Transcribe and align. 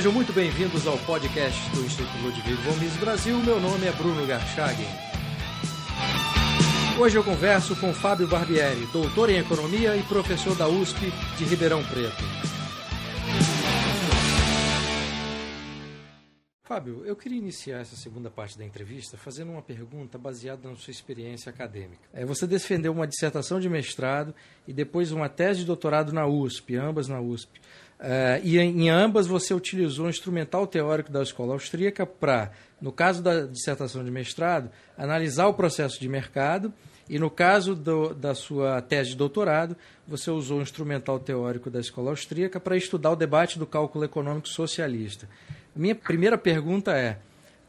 sejam 0.00 0.12
muito 0.12 0.32
bem-vindos 0.32 0.86
ao 0.86 0.96
podcast 1.00 1.60
do 1.72 1.84
Instituto 1.84 2.16
Ludwig 2.22 2.54
von 2.62 2.72
Mises 2.76 2.96
Brasil. 2.96 3.36
Meu 3.40 3.60
nome 3.60 3.86
é 3.86 3.92
Bruno 3.92 4.26
Garchagen. 4.26 4.86
Hoje 6.98 7.18
eu 7.18 7.22
converso 7.22 7.76
com 7.76 7.92
Fábio 7.92 8.26
Barbieri, 8.26 8.86
doutor 8.94 9.28
em 9.28 9.36
Economia 9.36 9.94
e 9.94 10.02
professor 10.04 10.56
da 10.56 10.66
USP 10.66 11.12
de 11.36 11.44
Ribeirão 11.44 11.84
Preto. 11.84 12.24
Fábio, 16.70 17.04
eu 17.04 17.16
queria 17.16 17.36
iniciar 17.36 17.80
essa 17.80 17.96
segunda 17.96 18.30
parte 18.30 18.56
da 18.56 18.64
entrevista 18.64 19.18
fazendo 19.18 19.50
uma 19.50 19.60
pergunta 19.60 20.16
baseada 20.16 20.66
na 20.66 20.76
sua 20.76 20.92
experiência 20.92 21.50
acadêmica. 21.50 22.00
É, 22.12 22.24
você 22.24 22.46
defendeu 22.46 22.92
uma 22.92 23.08
dissertação 23.08 23.58
de 23.58 23.68
mestrado 23.68 24.32
e 24.68 24.72
depois 24.72 25.10
uma 25.10 25.28
tese 25.28 25.60
de 25.60 25.66
doutorado 25.66 26.12
na 26.12 26.26
USP, 26.28 26.76
ambas 26.76 27.08
na 27.08 27.20
USP. 27.20 27.60
Uh, 28.00 28.40
e 28.42 28.58
em, 28.58 28.88
ambas 28.88 29.26
você 29.26 29.52
utilizou 29.52 30.06
o 30.06 30.08
instrumental 30.08 30.66
teórico 30.66 31.12
da 31.12 31.22
escola 31.22 31.52
austríaca 31.52 32.06
para, 32.06 32.50
no 32.80 32.90
caso 32.90 33.22
da 33.22 33.42
dissertação 33.42 34.02
de 34.02 34.10
mestrado, 34.10 34.70
analisar 34.96 35.48
o 35.48 35.54
processo 35.54 36.00
de 36.00 36.08
mercado 36.08 36.72
e 37.10 37.18
no 37.18 37.28
caso 37.28 37.74
do, 37.74 38.14
da 38.14 38.34
sua 38.34 38.80
tese 38.80 39.10
de 39.10 39.16
doutorado, 39.16 39.76
você 40.08 40.30
usou 40.30 40.60
o 40.60 40.62
instrumental 40.62 41.18
teórico 41.18 41.68
da 41.68 41.78
escola 41.78 42.08
austríaca 42.10 42.58
para 42.58 42.74
estudar 42.74 43.10
o 43.10 43.16
debate 43.16 43.58
do 43.58 43.66
cálculo 43.66 44.04
econômico 44.04 44.48
socialista. 44.48 45.28
Minha 45.76 45.94
primeira 45.94 46.38
pergunta 46.38 46.96
é, 46.96 47.18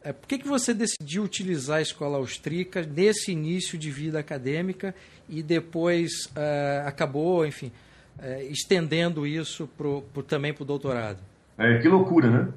é 0.01 0.13
por 0.13 0.27
que, 0.27 0.37
que 0.37 0.47
você 0.47 0.73
decidiu 0.73 1.23
utilizar 1.23 1.79
a 1.79 1.81
escola 1.81 2.17
austríaca 2.17 2.83
nesse 2.83 3.33
início 3.33 3.77
de 3.77 3.91
vida 3.91 4.17
acadêmica 4.17 4.95
e 5.27 5.43
depois 5.43 6.27
uh, 6.27 6.87
acabou, 6.87 7.45
enfim, 7.45 7.71
é, 8.19 8.43
estendendo 8.45 9.25
isso 9.25 9.67
pro, 9.77 10.01
pro, 10.13 10.23
também 10.23 10.53
para 10.53 10.63
o 10.63 10.65
doutorado? 10.65 11.19
É, 11.57 11.77
que 11.77 11.87
loucura, 11.87 12.27
né? 12.27 12.47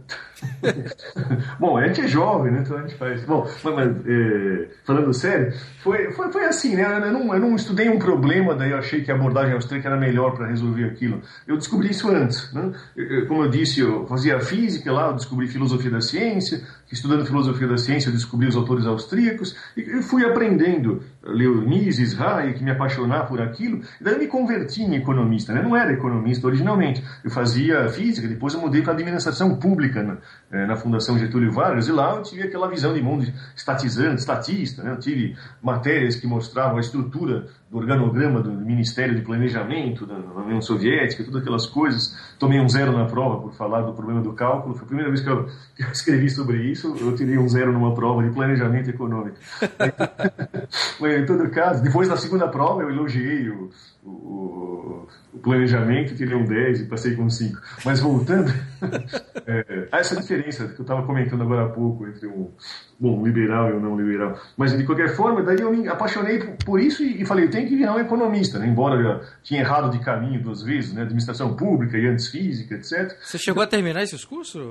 Bom, 1.60 1.76
a 1.76 1.86
gente 1.86 2.00
é 2.00 2.08
jovem, 2.08 2.52
né? 2.52 2.60
Então 2.62 2.78
a 2.78 2.80
gente 2.80 2.94
faz. 2.94 3.22
Bom, 3.24 3.46
mas, 3.62 3.74
mas 3.74 4.06
é, 4.06 4.68
falando 4.84 5.12
sério, 5.12 5.52
foi, 5.82 6.10
foi, 6.12 6.32
foi 6.32 6.44
assim, 6.46 6.74
né? 6.74 6.84
Eu 6.84 7.12
não, 7.12 7.34
eu 7.34 7.40
não 7.40 7.54
estudei 7.54 7.90
um 7.90 7.98
problema, 7.98 8.54
daí 8.54 8.70
eu 8.70 8.78
achei 8.78 9.02
que 9.02 9.10
a 9.10 9.14
abordagem 9.14 9.52
austríaca 9.52 9.88
era 9.88 9.98
melhor 9.98 10.34
para 10.34 10.46
resolver 10.46 10.84
aquilo. 10.84 11.20
Eu 11.46 11.58
descobri 11.58 11.90
isso 11.90 12.08
antes, 12.10 12.50
né? 12.54 12.72
Eu, 12.96 13.26
como 13.26 13.42
eu 13.44 13.50
disse, 13.50 13.80
eu 13.80 14.06
fazia 14.06 14.40
física 14.40 14.90
lá, 14.90 15.08
eu 15.08 15.14
descobri 15.14 15.48
filosofia 15.48 15.90
da 15.90 16.00
ciência, 16.00 16.62
estudando 16.90 17.24
filosofia 17.24 17.66
da 17.66 17.76
ciência, 17.76 18.08
eu 18.08 18.12
descobri 18.12 18.46
os 18.46 18.56
autores 18.56 18.86
austríacos 18.86 19.56
e 19.76 20.02
fui 20.02 20.24
aprendendo 20.24 21.02
ler 21.22 21.48
Mises, 21.48 22.18
Hayek, 22.20 22.62
me 22.62 22.70
apaixonar 22.70 23.26
por 23.26 23.40
aquilo. 23.40 23.80
E 24.00 24.04
daí 24.04 24.14
eu 24.14 24.18
me 24.20 24.26
converti 24.26 24.82
em 24.82 24.94
economista. 24.94 25.52
Né? 25.52 25.60
Eu 25.60 25.64
não 25.64 25.76
era 25.76 25.92
economista 25.92 26.46
originalmente. 26.46 27.02
Eu 27.24 27.30
fazia 27.30 27.88
física, 27.88 28.28
depois 28.28 28.54
eu 28.54 28.60
mudei 28.60 28.82
para 28.82 28.92
administração 28.92 29.56
pública 29.56 30.02
na, 30.02 30.18
eh, 30.52 30.66
na, 30.66 30.76
Fundação 30.76 31.18
Getúlio 31.18 31.52
Vargas 31.52 31.88
e 31.88 31.92
lá 31.92 32.14
eu 32.14 32.22
tive 32.22 32.42
aquela 32.42 32.68
visão 32.68 32.92
de 32.92 33.00
mundo 33.00 33.26
estatizante, 33.56 34.20
estatista. 34.20 34.82
Né? 34.82 34.92
Eu 34.92 34.98
tive 34.98 35.36
matérias 35.62 36.16
que 36.16 36.26
mostravam 36.26 36.76
a 36.76 36.80
estrutura 36.80 37.46
do 37.70 37.78
organograma 37.78 38.40
do 38.40 38.52
Ministério 38.52 39.14
de 39.14 39.22
Planejamento 39.22 40.06
da 40.06 40.14
União 40.14 40.60
Soviética, 40.60 41.24
todas 41.24 41.42
aquelas 41.42 41.66
coisas. 41.66 42.16
Tomei 42.38 42.60
um 42.60 42.68
zero 42.68 42.92
na 42.92 43.06
prova 43.06 43.40
por 43.40 43.52
falar 43.52 43.82
do 43.82 43.92
problema 43.94 44.20
do 44.20 44.32
cálculo. 44.32 44.74
Foi 44.74 44.84
a 44.84 44.86
primeira 44.86 45.10
vez 45.10 45.22
que 45.22 45.28
eu, 45.28 45.46
que 45.74 45.82
eu 45.82 45.90
escrevi 45.90 46.30
sobre 46.30 46.62
isso. 46.70 46.83
Eu 46.88 47.14
tirei 47.14 47.38
um 47.38 47.48
zero 47.48 47.72
numa 47.72 47.94
prova 47.94 48.22
de 48.22 48.30
planejamento 48.30 48.90
econômico. 48.90 49.36
em 51.00 51.26
todo 51.26 51.50
caso, 51.50 51.82
depois 51.82 52.08
da 52.08 52.16
segunda 52.16 52.48
prova 52.48 52.82
eu 52.82 52.90
elogiei 52.90 53.48
o, 53.48 53.70
o, 54.04 55.08
o 55.32 55.38
planejamento, 55.38 56.14
tirei 56.14 56.36
um 56.36 56.44
10 56.44 56.80
e 56.80 56.84
passei 56.86 57.14
com 57.14 57.28
5. 57.28 57.60
Mas 57.84 58.00
voltando 58.00 58.52
é, 59.46 59.88
a 59.90 59.98
essa 59.98 60.16
diferença 60.16 60.68
que 60.68 60.80
eu 60.80 60.82
estava 60.82 61.04
comentando 61.06 61.42
agora 61.42 61.66
há 61.66 61.68
pouco 61.68 62.06
entre 62.06 62.26
um 62.26 62.50
bom 62.98 63.24
liberal 63.24 63.70
e 63.70 63.72
um 63.74 63.80
não 63.80 63.96
liberal. 63.96 64.38
Mas 64.56 64.76
de 64.76 64.84
qualquer 64.84 65.14
forma, 65.16 65.42
daí 65.42 65.60
eu 65.60 65.72
me 65.72 65.88
apaixonei 65.88 66.38
por, 66.38 66.56
por 66.64 66.80
isso 66.80 67.02
e, 67.02 67.22
e, 67.22 67.26
falei, 67.26 67.46
eu 67.46 67.50
tenho 67.50 67.68
que 67.68 67.76
virar 67.76 67.94
um 67.94 68.00
economista, 68.00 68.58
né? 68.58 68.66
embora 68.66 69.00
eu 69.00 69.20
tinha 69.42 69.60
errado 69.60 69.90
de 69.90 69.98
caminho 70.04 70.42
duas 70.42 70.62
vezes, 70.62 70.92
né? 70.92 71.02
administração 71.02 71.54
pública 71.56 71.98
e 71.98 72.06
antes 72.06 72.28
física, 72.28 72.74
etc. 72.74 73.16
Você 73.22 73.38
chegou 73.38 73.62
a 73.62 73.66
terminar 73.66 74.02
esses 74.02 74.24
cursos? 74.24 74.62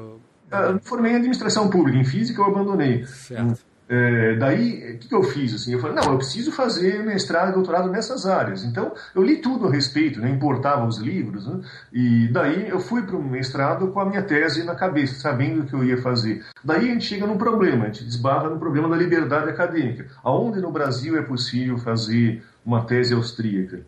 Uh, 0.54 0.80
formei 0.84 1.14
em 1.14 1.16
administração 1.16 1.70
pública, 1.70 1.98
em 1.98 2.06
física 2.06 2.42
eu 2.42 2.46
abandonei. 2.46 3.06
Certo. 3.06 3.74
É, 3.88 4.36
daí, 4.38 4.96
o 4.96 4.98
que, 4.98 5.08
que, 5.10 5.16
eu 5.16 5.24
fiz? 5.24 5.54
Assim, 5.54 5.74
eu 5.74 5.80
falei, 5.80 5.96
não, 5.96 6.14
eu 6.14 6.18
preciso 6.18 6.52
fazer 6.52 7.04
mestrado 7.04 7.50
e 7.50 7.54
doutorado 7.54 7.92
nessas 7.92 8.26
áreas. 8.26 8.64
Então, 8.64 8.94
eu 9.14 9.22
li 9.22 9.38
tudo 9.38 9.68
a 9.68 9.72
respeito, 9.72 10.20
né, 10.20 10.30
importava 10.30 10.86
os 10.86 10.98
livros, 10.98 11.46
né, 11.46 11.60
e 11.92 12.28
daí 12.30 12.70
eu 12.70 12.80
fui 12.80 13.04
para 13.04 13.16
o 13.16 13.24
mestrado 13.24 13.90
com 13.90 14.00
a 14.00 14.06
minha 14.06 14.24
tese 14.24 14.64
na 14.64 14.74
cabeça, 14.74 15.20
sabendo 15.20 15.62
o 15.62 15.66
que 15.66 15.74
eu 15.74 15.84
ia 15.84 16.02
fazer. 16.02 16.44
Daí 16.64 16.90
a 16.90 16.94
gente 16.94 17.06
chega 17.06 17.28
num 17.28 17.38
problema, 17.38 17.84
a 17.84 17.88
gente 17.88 18.06
desbarra 18.06 18.50
no 18.50 18.58
problema 18.58 18.88
da 18.90 18.96
liberdade 18.96 19.50
acadêmica. 19.50 20.08
Aonde 20.24 20.62
no 20.62 20.72
Brasil 20.72 21.18
é 21.18 21.22
possível 21.22 21.78
fazer 21.78 22.42
uma 22.66 22.86
tese 22.86 23.14
austríaca? 23.14 23.82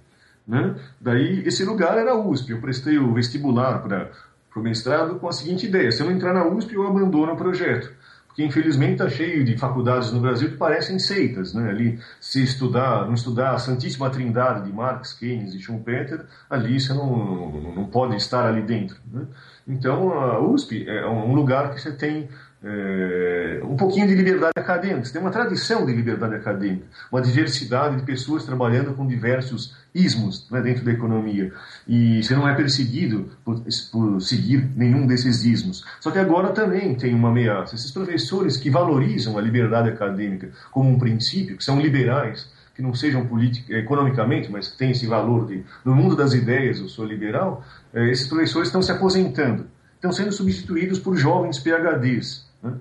Né? 0.47 0.75
Daí, 1.01 1.41
esse 1.47 1.63
lugar 1.63 1.97
era 1.97 2.11
a 2.11 2.19
USP. 2.19 2.51
Eu 2.51 2.61
prestei 2.61 2.99
o 2.99 3.13
vestibular 3.13 3.81
para 3.81 4.11
o 4.59 4.63
mestrado 4.63 5.19
com 5.19 5.27
a 5.27 5.31
seguinte 5.31 5.65
ideia: 5.65 5.91
se 5.91 6.01
eu 6.01 6.07
não 6.07 6.13
entrar 6.13 6.33
na 6.33 6.45
USP, 6.45 6.73
eu 6.73 6.87
abandono 6.87 7.33
o 7.33 7.37
projeto 7.37 7.91
que 8.35 8.43
infelizmente 8.43 8.93
está 8.93 9.09
cheio 9.09 9.45
de 9.45 9.57
faculdades 9.57 10.11
no 10.11 10.19
Brasil 10.19 10.49
que 10.49 10.57
parecem 10.57 10.99
seitas, 10.99 11.53
né? 11.53 11.69
Ali, 11.69 11.99
se 12.19 12.43
estudar, 12.43 13.05
não 13.05 13.13
estudar 13.13 13.51
a 13.51 13.59
Santíssima 13.59 14.09
Trindade 14.09 14.65
de 14.65 14.73
Marx, 14.73 15.13
Keynes 15.13 15.53
e 15.53 15.59
Schumpeter, 15.59 16.25
ali 16.49 16.77
você 16.77 16.93
não, 16.93 17.15
não, 17.15 17.75
não 17.75 17.85
pode 17.85 18.17
estar 18.17 18.45
ali 18.45 18.61
dentro. 18.61 18.97
Né? 19.09 19.25
Então, 19.65 20.11
a 20.11 20.39
USP 20.39 20.85
é 20.85 21.07
um 21.07 21.33
lugar 21.33 21.73
que 21.73 21.81
você 21.81 21.93
tem 21.93 22.27
é, 22.67 23.59
um 23.63 23.77
pouquinho 23.77 24.07
de 24.07 24.15
liberdade 24.15 24.53
acadêmica. 24.57 25.05
Você 25.05 25.13
tem 25.13 25.21
uma 25.21 25.29
tradição 25.29 25.85
de 25.85 25.93
liberdade 25.93 26.33
acadêmica, 26.33 26.87
uma 27.11 27.21
diversidade 27.21 27.97
de 27.97 28.01
pessoas 28.01 28.43
trabalhando 28.43 28.95
com 28.95 29.05
diversos 29.05 29.75
ismos 29.93 30.49
né, 30.49 30.61
dentro 30.61 30.83
da 30.83 30.91
economia. 30.91 31.53
E 31.87 32.23
você 32.23 32.35
não 32.35 32.49
é 32.49 32.55
perseguido 32.55 33.29
por, 33.45 33.63
por, 33.91 34.19
seguir 34.19 34.67
nenhum 34.75 35.05
desses 35.05 35.45
ismos. 35.45 35.85
Só 35.99 36.09
que 36.09 36.17
agora 36.17 36.49
também 36.49 36.95
tem 36.95 37.13
uma 37.13 37.29
ameaça. 37.29 37.75
Esses 37.75 37.91
professores 37.91 38.57
que 38.57 38.71
valorizam 38.71 39.37
a 39.37 39.41
liberdade 39.41 39.89
acadêmica 39.89 40.49
como 40.71 40.89
um 40.89 40.97
princípio, 40.97 41.57
que 41.57 41.63
são 41.63 41.79
liberais, 41.79 42.49
que 42.73 42.81
não 42.81 42.95
sejam 42.95 43.29
economicamente, 43.69 44.51
mas 44.51 44.67
que 44.67 44.77
têm 44.77 44.89
esse 44.89 45.05
valor 45.05 45.45
de, 45.47 45.63
no 45.85 45.95
mundo 45.95 46.15
das 46.15 46.33
ideias, 46.33 46.79
eu 46.79 46.89
sou 46.89 47.05
liberal, 47.05 47.63
é, 47.93 48.09
esses 48.09 48.27
professores 48.27 48.67
estão 48.67 48.81
se 48.81 48.91
aposentando, 48.91 49.67
estão 49.93 50.11
sendo 50.11 50.31
substituídos 50.31 50.99
por 50.99 51.15
jovens 51.15 51.57
PhDs 51.59 52.44
né? 52.65 52.77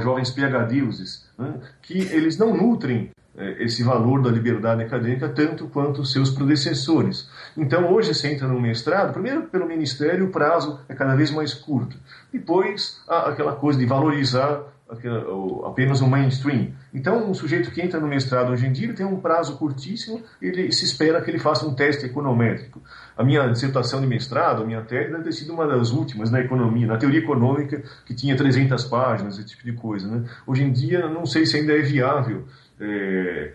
jovens 0.00 0.30
PhDs, 0.30 1.26
né? 1.38 1.54
que 1.80 1.98
eles 1.98 2.36
não 2.36 2.56
nutrem 2.56 3.10
é, 3.36 3.62
esse 3.62 3.84
valor 3.84 4.20
da 4.20 4.30
liberdade 4.30 4.82
acadêmica 4.82 5.28
tanto 5.28 5.68
quanto 5.68 6.04
seus 6.04 6.30
predecessores. 6.30 7.28
Então, 7.56 7.92
hoje 7.92 8.12
você 8.12 8.32
entra 8.32 8.48
no 8.48 8.60
mestrado, 8.60 9.12
primeiro 9.12 9.42
pelo 9.42 9.66
Ministério 9.66 10.26
o 10.26 10.30
prazo 10.30 10.80
é 10.88 10.94
cada 10.94 11.14
vez 11.14 11.30
mais 11.30 11.54
curto. 11.54 11.96
Depois, 12.32 13.00
aquela 13.06 13.54
coisa 13.54 13.78
de 13.78 13.86
valorizar 13.86 14.62
apenas 15.66 16.00
o 16.00 16.08
mainstream. 16.08 16.68
Então, 16.94 17.30
um 17.30 17.34
sujeito 17.34 17.70
que 17.70 17.80
entra 17.80 18.00
no 18.00 18.08
mestrado 18.08 18.50
hoje 18.50 18.66
em 18.66 18.72
dia 18.72 18.94
tem 18.94 19.04
um 19.04 19.20
prazo 19.20 19.56
curtíssimo, 19.58 20.22
ele 20.40 20.72
se 20.72 20.84
espera 20.84 21.20
que 21.20 21.30
ele 21.30 21.38
faça 21.38 21.66
um 21.66 21.74
teste 21.74 22.06
econométrico. 22.06 22.82
A 23.16 23.22
minha 23.22 23.46
dissertação 23.48 24.00
de 24.00 24.06
mestrado, 24.06 24.62
a 24.62 24.66
minha 24.66 24.80
tese, 24.80 25.10
deve 25.10 25.24
ter 25.24 25.32
sido 25.32 25.52
uma 25.52 25.66
das 25.66 25.90
últimas 25.90 26.30
na 26.30 26.40
economia, 26.40 26.86
na 26.86 26.96
teoria 26.96 27.20
econômica, 27.20 27.82
que 28.06 28.14
tinha 28.14 28.36
300 28.36 28.84
páginas, 28.84 29.38
esse 29.38 29.48
tipo 29.48 29.64
de 29.64 29.72
coisa. 29.72 30.08
Né? 30.08 30.24
Hoje 30.46 30.62
em 30.64 30.72
dia, 30.72 31.06
não 31.08 31.26
sei 31.26 31.44
se 31.44 31.58
ainda 31.58 31.74
é 31.74 31.82
viável 31.82 32.46
é, 32.80 33.52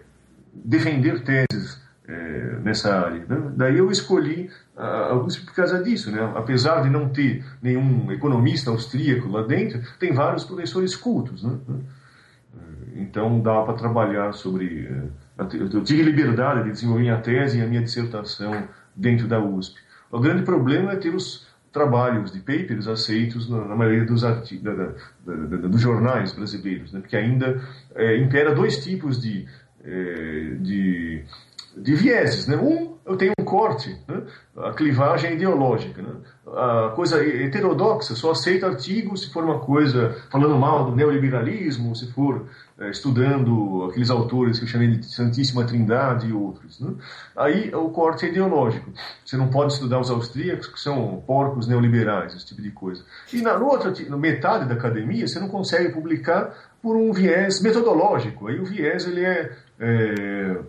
defender 0.53 1.23
teses 1.23 1.82
é, 2.07 2.57
nessa 2.63 2.93
área. 2.93 3.25
Né? 3.27 3.51
Daí 3.55 3.77
eu 3.77 3.89
escolhi 3.91 4.49
a 4.75 5.13
USP 5.15 5.45
por 5.45 5.55
causa 5.55 5.83
disso, 5.83 6.11
né? 6.11 6.33
Apesar 6.35 6.81
de 6.81 6.89
não 6.89 7.09
ter 7.09 7.45
nenhum 7.61 8.11
economista 8.11 8.71
austríaco 8.71 9.29
lá 9.29 9.43
dentro, 9.43 9.79
tem 9.99 10.13
vários 10.13 10.43
professores 10.43 10.95
cultos, 10.95 11.43
né? 11.43 11.57
Então 12.95 13.41
dá 13.41 13.61
para 13.63 13.73
trabalhar 13.73 14.33
sobre. 14.33 14.87
Eh, 14.87 15.73
eu 15.73 15.83
tive 15.83 16.03
liberdade 16.03 16.63
de 16.63 16.71
desenvolver 16.71 17.01
minha 17.01 17.17
tese 17.17 17.59
e 17.59 17.61
a 17.61 17.65
minha 17.67 17.81
dissertação 17.81 18.67
dentro 18.95 19.27
da 19.27 19.39
USP. 19.39 19.79
O 20.11 20.19
grande 20.19 20.43
problema 20.43 20.91
é 20.91 20.95
ter 20.95 21.13
os 21.13 21.47
trabalhos 21.71 22.31
de 22.31 22.39
papers 22.39 22.87
aceitos 22.87 23.49
na, 23.49 23.75
maioria 23.75 24.05
dos, 24.05 24.23
artigos, 24.23 24.63
da, 24.63 24.73
da, 24.73 24.93
da, 25.25 25.67
dos 25.67 25.81
jornais 25.81 26.31
brasileiros, 26.31 26.93
né? 26.93 26.99
porque 26.99 27.17
ainda 27.17 27.59
é, 27.95 28.17
impera 28.17 28.53
dois 28.53 28.83
tipos 28.83 29.19
de, 29.19 29.47
é, 29.83 30.55
de, 30.59 31.23
de 31.77 31.95
vieses. 31.95 32.47
Né? 32.47 32.57
Um 32.57 32.93
eu 33.05 33.17
tenho 33.17 33.33
um 33.37 33.43
corte, 33.43 33.97
né? 34.07 34.21
a 34.55 34.71
clivagem 34.71 35.33
ideológica. 35.33 36.01
Né? 36.01 36.13
A 36.47 36.93
coisa 36.95 37.21
heterodoxa 37.21 38.15
só 38.15 38.31
aceita 38.31 38.67
artigos 38.67 39.23
se 39.23 39.33
for 39.33 39.43
uma 39.43 39.59
coisa 39.59 40.15
falando 40.31 40.55
mal 40.55 40.85
do 40.85 40.95
neoliberalismo, 40.95 41.93
se 41.95 42.11
for 42.13 42.45
é, 42.79 42.89
estudando 42.89 43.87
aqueles 43.89 44.09
autores 44.09 44.57
que 44.57 44.65
eu 44.65 44.69
chamei 44.69 44.87
de 44.87 45.05
Santíssima 45.05 45.65
Trindade 45.65 46.29
e 46.29 46.33
outros. 46.33 46.79
Né? 46.79 46.93
Aí 47.35 47.75
o 47.75 47.89
corte 47.89 48.25
é 48.25 48.29
ideológico. 48.29 48.89
Você 49.25 49.35
não 49.35 49.49
pode 49.49 49.73
estudar 49.73 49.99
os 49.99 50.09
austríacos, 50.09 50.67
que 50.67 50.79
são 50.79 51.21
porcos 51.27 51.67
neoliberais, 51.67 52.33
esse 52.33 52.45
tipo 52.45 52.61
de 52.61 52.71
coisa. 52.71 53.03
E 53.33 53.41
na 53.41 53.55
outra 53.55 53.93
na 54.07 54.17
metade 54.17 54.65
da 54.65 54.75
academia, 54.75 55.27
você 55.27 55.39
não 55.39 55.49
consegue 55.49 55.91
publicar 55.91 56.55
por 56.81 56.95
um 56.95 57.11
viés 57.11 57.61
metodológico. 57.61 58.47
Aí 58.47 58.59
o 58.59 58.65
viés 58.65 59.05
ele 59.05 59.25
é, 59.25 59.51
é 59.79 60.59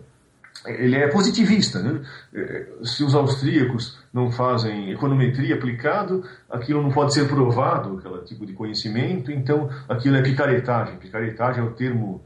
ele 0.67 0.95
é 0.95 1.07
positivista. 1.07 1.81
Né? 1.81 2.01
É, 2.33 2.67
se 2.83 3.03
os 3.03 3.15
austríacos 3.15 3.97
não 4.13 4.31
fazem 4.31 4.91
econometria 4.91 5.55
aplicado, 5.55 6.23
aquilo 6.49 6.81
não 6.81 6.91
pode 6.91 7.13
ser 7.13 7.27
provado, 7.27 7.97
aquele 7.97 8.23
tipo 8.23 8.45
de 8.45 8.53
conhecimento, 8.53 9.31
então 9.31 9.69
aquilo 9.87 10.15
é 10.15 10.21
picaretagem. 10.21 10.97
Picaretagem 10.97 11.63
é 11.63 11.67
o 11.67 11.73
termo 11.73 12.23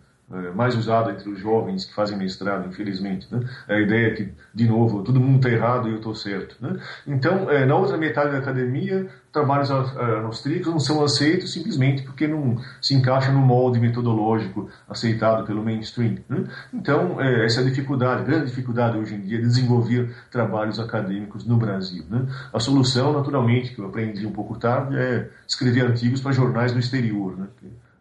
mais 0.54 0.76
usado 0.76 1.10
entre 1.10 1.28
os 1.30 1.40
jovens 1.40 1.86
que 1.86 1.94
fazem 1.94 2.18
mestrado, 2.18 2.68
infelizmente. 2.68 3.28
Né? 3.32 3.40
É 3.68 3.76
a 3.76 3.80
ideia 3.80 4.14
que, 4.14 4.32
de 4.54 4.68
novo, 4.68 5.04
todo 5.04 5.20
mundo 5.20 5.38
está 5.38 5.50
errado 5.50 5.88
e 5.88 5.92
eu 5.92 5.98
estou 5.98 6.14
certo. 6.14 6.56
Né? 6.62 6.80
Então, 7.08 7.50
é, 7.50 7.66
na 7.66 7.76
outra 7.76 7.98
metade 7.98 8.32
da 8.32 8.38
academia, 8.38 9.08
trabalhos 9.32 9.72
austríacos 9.72 10.68
não 10.68 10.80
são 10.80 11.04
aceitos 11.04 11.52
simplesmente 11.52 12.04
porque 12.04 12.28
não 12.28 12.58
se 12.82 12.94
encaixa 12.94 13.32
no 13.32 13.40
molde 13.40 13.80
metodológico 13.80 14.70
aceitado 14.88 15.46
pelo 15.46 15.64
mainstream. 15.64 16.18
Né? 16.28 16.46
Então, 16.74 17.20
é, 17.20 17.46
essa 17.46 17.62
é 17.62 17.64
a 17.64 17.68
dificuldade, 17.68 18.22
a 18.22 18.26
grande 18.26 18.46
dificuldade 18.48 18.98
hoje 18.98 19.16
em 19.16 19.22
dia 19.22 19.40
de 19.40 19.48
desenvolver 19.48 20.16
trabalhos 20.32 20.80
acadêmicos 20.80 21.44
no 21.44 21.58
Brasil. 21.58 22.04
Né? 22.10 22.26
A 22.54 22.60
solução, 22.60 23.14
naturalmente, 23.14 23.74
que 23.74 23.82
eu 23.82 23.88
aprendi 23.88 24.28
um 24.28 24.32
pouco 24.32 24.58
tarde, 24.60 24.96
é 24.96 25.28
escrever 25.48 25.88
artigos 25.88 26.22
para 26.22 26.32
jornais 26.32 26.72
no 26.72 26.80
exterior. 26.80 27.36
Né? 27.36 27.48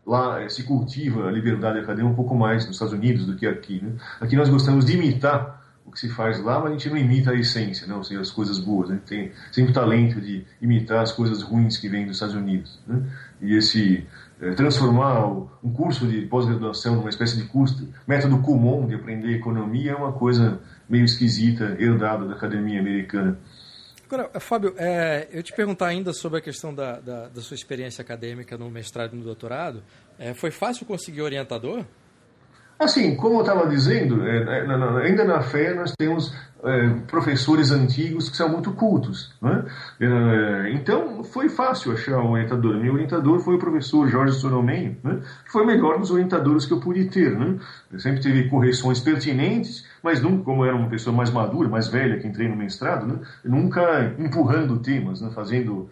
Lá 0.08 0.48
se 0.48 0.62
cultiva 0.62 1.28
a 1.28 1.30
liberdade 1.30 1.80
acadêmica 1.80 2.10
um 2.10 2.16
pouco 2.16 2.34
mais 2.34 2.64
nos 2.64 2.76
Estados 2.76 2.94
Unidos 2.94 3.26
do 3.26 3.36
que 3.36 3.46
aqui. 3.46 3.78
Né? 3.84 3.92
Aqui 4.18 4.36
nós 4.36 4.48
gostamos 4.48 4.86
de 4.86 4.94
imitar 4.94 5.62
o 5.84 5.90
que 5.90 6.00
se 6.00 6.08
faz 6.08 6.42
lá, 6.42 6.58
mas 6.60 6.70
a 6.70 6.72
gente 6.72 6.88
não 6.88 6.96
imita 6.96 7.30
a 7.32 7.34
essência, 7.34 7.86
não, 7.86 8.02
seja, 8.02 8.20
as 8.20 8.30
coisas 8.30 8.58
boas. 8.58 8.88
Né? 8.88 8.98
Tem 9.06 9.32
sempre 9.52 9.70
o 9.70 9.74
talento 9.74 10.18
de 10.18 10.46
imitar 10.62 11.00
as 11.00 11.12
coisas 11.12 11.42
ruins 11.42 11.76
que 11.76 11.90
vêm 11.90 12.06
dos 12.06 12.16
Estados 12.16 12.34
Unidos. 12.34 12.80
Né? 12.86 13.02
E 13.42 13.54
esse 13.54 14.06
é, 14.40 14.52
transformar 14.52 15.26
um 15.62 15.70
curso 15.72 16.06
de 16.06 16.22
pós-graduação 16.22 16.96
numa 16.96 17.10
espécie 17.10 17.36
de 17.36 17.44
curso, 17.44 17.86
método 18.06 18.38
Kumon 18.38 18.86
de 18.86 18.94
aprender 18.94 19.34
economia 19.34 19.92
é 19.92 19.94
uma 19.94 20.12
coisa 20.12 20.58
meio 20.88 21.04
esquisita, 21.04 21.76
herdada 21.78 22.24
da 22.24 22.34
academia 22.34 22.80
americana. 22.80 23.36
Agora, 24.10 24.40
Fábio, 24.40 24.74
é, 24.78 25.28
eu 25.30 25.42
te 25.42 25.52
perguntar 25.52 25.88
ainda 25.88 26.14
sobre 26.14 26.38
a 26.38 26.40
questão 26.40 26.74
da, 26.74 26.98
da, 26.98 27.28
da, 27.28 27.42
sua 27.42 27.54
experiência 27.54 28.00
acadêmica 28.00 28.56
no 28.56 28.70
mestrado 28.70 29.12
e 29.12 29.18
no 29.18 29.22
doutorado. 29.22 29.82
É, 30.18 30.32
foi 30.32 30.50
fácil 30.50 30.86
conseguir 30.86 31.20
orientador? 31.20 31.84
Assim, 32.78 33.16
como 33.16 33.38
eu 33.38 33.40
estava 33.40 33.66
dizendo, 33.66 34.24
é, 34.24 34.60
é 34.60 35.06
ainda 35.06 35.24
na 35.24 35.42
fé 35.42 35.74
nós 35.74 35.92
temos 35.98 36.32
é, 36.62 36.88
professores 37.08 37.72
antigos 37.72 38.28
que 38.28 38.36
são 38.36 38.48
muito 38.48 38.72
cultos. 38.72 39.34
Né? 39.42 39.64
Então, 40.72 41.24
foi 41.24 41.48
fácil 41.48 41.92
achar 41.92 42.18
um 42.18 42.32
orientador. 42.32 42.76
Meu 42.76 42.94
orientador 42.94 43.40
foi 43.40 43.56
o 43.56 43.58
professor 43.58 44.08
Jorge 44.08 44.34
Soromenho, 44.34 44.96
né? 45.02 45.20
que 45.44 45.50
foi 45.50 45.64
o 45.64 45.66
melhor 45.66 45.98
dos 45.98 46.12
orientadores 46.12 46.66
que 46.66 46.72
eu 46.72 46.78
pude 46.78 47.06
ter. 47.06 47.36
Né? 47.36 47.58
Eu 47.92 47.98
sempre 47.98 48.20
teve 48.20 48.48
correções 48.48 49.00
pertinentes, 49.00 49.84
mas 50.00 50.20
nunca, 50.20 50.44
como 50.44 50.64
era 50.64 50.76
uma 50.76 50.88
pessoa 50.88 51.14
mais 51.14 51.30
madura, 51.30 51.68
mais 51.68 51.88
velha, 51.88 52.18
que 52.18 52.28
entrei 52.28 52.48
no 52.48 52.56
mestrado, 52.56 53.06
né? 53.06 53.18
nunca 53.44 54.14
empurrando 54.18 54.78
temas, 54.78 55.20
né? 55.20 55.30
fazendo, 55.34 55.90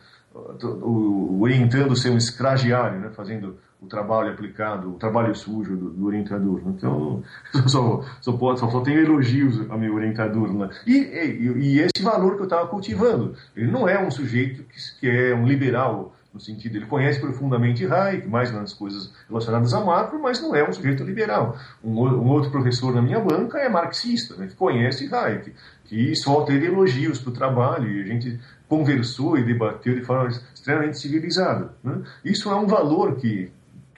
orientando 1.40 1.96
ser 1.96 2.10
um 2.10 2.16
escragiário, 2.16 3.00
né? 3.00 3.10
fazendo 3.10 3.56
o 3.80 3.86
trabalho 3.86 4.30
aplicado, 4.30 4.90
o 4.90 4.94
trabalho 4.94 5.34
sujo 5.34 5.76
do, 5.76 5.90
do 5.90 6.06
orientador. 6.06 6.60
Né? 6.64 6.74
Então, 6.76 7.22
só, 7.68 8.02
só, 8.20 8.32
pode, 8.32 8.60
só, 8.60 8.70
só 8.70 8.80
tenho 8.80 9.00
elogios 9.00 9.70
ao 9.70 9.78
meu 9.78 9.94
orientador. 9.94 10.52
Né? 10.52 10.70
E, 10.86 10.96
e, 10.96 11.52
e, 11.58 11.80
esse 11.80 12.02
valor 12.02 12.36
que 12.36 12.40
eu 12.40 12.44
estava 12.44 12.66
cultivando. 12.68 13.34
Ele 13.54 13.70
não 13.70 13.88
é 13.88 14.02
um 14.02 14.10
sujeito 14.10 14.62
que, 14.64 15.00
que 15.00 15.10
é 15.10 15.34
um 15.34 15.46
liberal, 15.46 16.14
no 16.36 16.40
sentido, 16.40 16.76
ele 16.76 16.86
conhece 16.86 17.18
profundamente 17.18 17.86
Hayek, 17.86 18.28
mais 18.28 18.52
nas 18.52 18.74
coisas 18.74 19.10
relacionadas 19.26 19.72
a 19.72 19.80
macro, 19.80 20.20
mas 20.20 20.40
não 20.40 20.54
é 20.54 20.68
um 20.68 20.72
sujeito 20.72 21.02
liberal. 21.02 21.56
Um, 21.82 21.92
um 21.92 22.28
outro 22.28 22.50
professor 22.50 22.94
na 22.94 23.00
minha 23.00 23.18
banca 23.18 23.58
é 23.58 23.70
marxista, 23.70 24.36
né, 24.36 24.46
que 24.46 24.54
conhece 24.54 25.12
Hayek, 25.12 25.54
que 25.86 26.14
só 26.14 26.42
teve 26.42 26.66
elogios 26.66 27.18
para 27.20 27.30
o 27.30 27.32
trabalho, 27.32 27.88
e 27.88 28.02
a 28.02 28.06
gente 28.06 28.38
conversou 28.68 29.38
e 29.38 29.44
debateu 29.44 29.94
de 29.94 30.02
forma 30.02 30.28
extremamente 30.28 30.98
civilizada. 30.98 31.72
Né? 31.82 32.02
Isso 32.22 32.50
é 32.50 32.54
um 32.54 32.66
valor 32.66 33.16
que, 33.16 33.50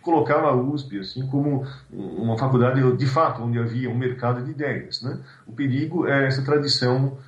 colocava 0.03 0.49
a 0.49 0.55
USP 0.55 1.01
assim 1.01 1.27
como 1.27 1.65
uma 1.91 2.39
faculdade 2.39 2.81
de 2.97 3.07
fato 3.07 3.43
onde 3.43 3.59
havia 3.59 3.91
um 3.91 3.97
mercado 3.97 4.43
de 4.43 4.51
ideias. 4.51 5.03
Né? 5.03 5.19
O 5.47 5.53
perigo 5.53 6.07
é 6.07 6.27
essa 6.27 6.43
tradição 6.43 7.19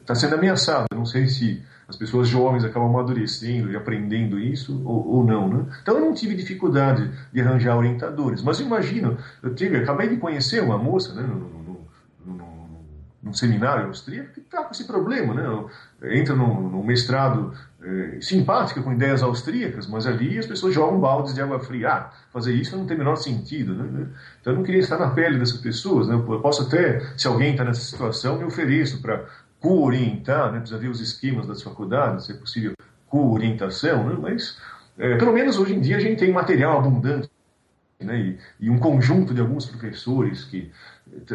está 0.00 0.12
é, 0.12 0.16
sendo 0.16 0.34
ameaçada. 0.34 0.86
Não 0.94 1.04
sei 1.04 1.26
se 1.28 1.62
as 1.86 1.96
pessoas 1.96 2.28
jovens 2.28 2.64
acabam 2.64 2.88
amadurecendo 2.88 3.70
e 3.70 3.76
aprendendo 3.76 4.38
isso 4.38 4.82
ou, 4.84 5.16
ou, 5.16 5.24
não. 5.24 5.48
Né? 5.48 5.66
Então 5.82 5.96
eu 5.96 6.00
não 6.00 6.14
tive 6.14 6.34
dificuldade 6.34 7.10
de 7.32 7.40
arranjar 7.40 7.76
orientadores. 7.76 8.42
Mas 8.42 8.60
imagino, 8.60 9.18
eu 9.42 9.54
tive, 9.54 9.76
acabei 9.78 10.08
de 10.08 10.16
conhecer 10.16 10.62
uma 10.62 10.78
moça 10.78 11.14
né, 11.14 11.22
no, 11.22 11.53
num 13.24 13.32
seminário 13.32 13.86
austríaco 13.86 14.34
que 14.34 14.40
está 14.40 14.62
com 14.62 14.70
esse 14.70 14.84
problema. 14.84 15.32
Né? 15.32 16.18
Entra 16.20 16.36
no 16.36 16.84
mestrado 16.84 17.54
é, 17.82 18.20
simpática 18.20 18.82
com 18.82 18.92
ideias 18.92 19.22
austríacas, 19.22 19.86
mas 19.86 20.06
ali 20.06 20.38
as 20.38 20.46
pessoas 20.46 20.74
jogam 20.74 21.00
baldes 21.00 21.34
de 21.34 21.40
água 21.40 21.58
fria. 21.58 21.90
Ah, 21.90 22.10
fazer 22.30 22.52
isso 22.52 22.76
não 22.76 22.86
tem 22.86 22.96
o 22.96 22.98
menor 22.98 23.16
sentido. 23.16 23.74
Né? 23.74 24.06
Então 24.40 24.52
eu 24.52 24.58
não 24.58 24.62
queria 24.62 24.80
estar 24.80 24.98
na 24.98 25.10
pele 25.10 25.38
dessas 25.38 25.58
pessoas. 25.58 26.06
Né? 26.06 26.14
Eu 26.14 26.40
posso 26.40 26.62
até, 26.62 27.00
se 27.16 27.26
alguém 27.26 27.52
está 27.52 27.64
nessa 27.64 27.80
situação, 27.80 28.38
me 28.38 28.44
ofereço 28.44 29.00
para 29.00 29.24
co-orientar, 29.58 30.52
né? 30.52 30.58
precisa 30.58 30.78
ver 30.78 30.88
os 30.88 31.00
esquemas 31.00 31.46
das 31.46 31.62
faculdades, 31.62 32.26
se 32.26 32.32
é 32.32 32.34
possível 32.34 32.74
co-orientação, 33.08 34.06
né? 34.06 34.16
mas 34.20 34.58
é, 34.98 35.16
pelo 35.16 35.32
menos 35.32 35.58
hoje 35.58 35.74
em 35.74 35.80
dia 35.80 35.96
a 35.96 36.00
gente 36.00 36.18
tem 36.18 36.30
material 36.30 36.78
abundante 36.78 37.30
né? 38.04 38.18
e, 38.18 38.38
e 38.60 38.70
um 38.70 38.78
conjunto 38.78 39.34
de 39.34 39.40
alguns 39.40 39.66
professores 39.66 40.44
que 40.44 40.70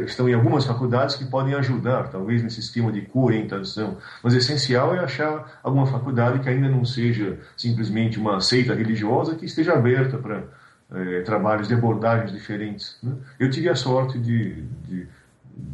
estão 0.05 0.27
em 0.27 0.33
algumas 0.33 0.65
faculdades 0.65 1.15
que 1.15 1.25
podem 1.25 1.53
ajudar, 1.55 2.09
talvez 2.09 2.41
nesse 2.41 2.59
esquema 2.59 2.91
de 2.91 3.01
co-orientação. 3.01 3.97
Mas 4.23 4.33
o 4.33 4.37
essencial 4.37 4.95
é 4.95 4.99
achar 4.99 5.59
alguma 5.63 5.85
faculdade 5.85 6.39
que 6.39 6.49
ainda 6.49 6.67
não 6.67 6.83
seja 6.83 7.37
simplesmente 7.55 8.19
uma 8.19 8.41
seita 8.41 8.73
religiosa, 8.73 9.35
que 9.35 9.45
esteja 9.45 9.73
aberta 9.73 10.17
para 10.17 10.43
é, 10.91 11.21
trabalhos 11.21 11.67
de 11.67 11.73
abordagens 11.73 12.31
diferentes. 12.31 12.97
Né? 13.01 13.13
Eu 13.39 13.49
tive 13.49 13.69
a 13.69 13.75
sorte 13.75 14.17
de, 14.17 14.63
de, 14.87 15.07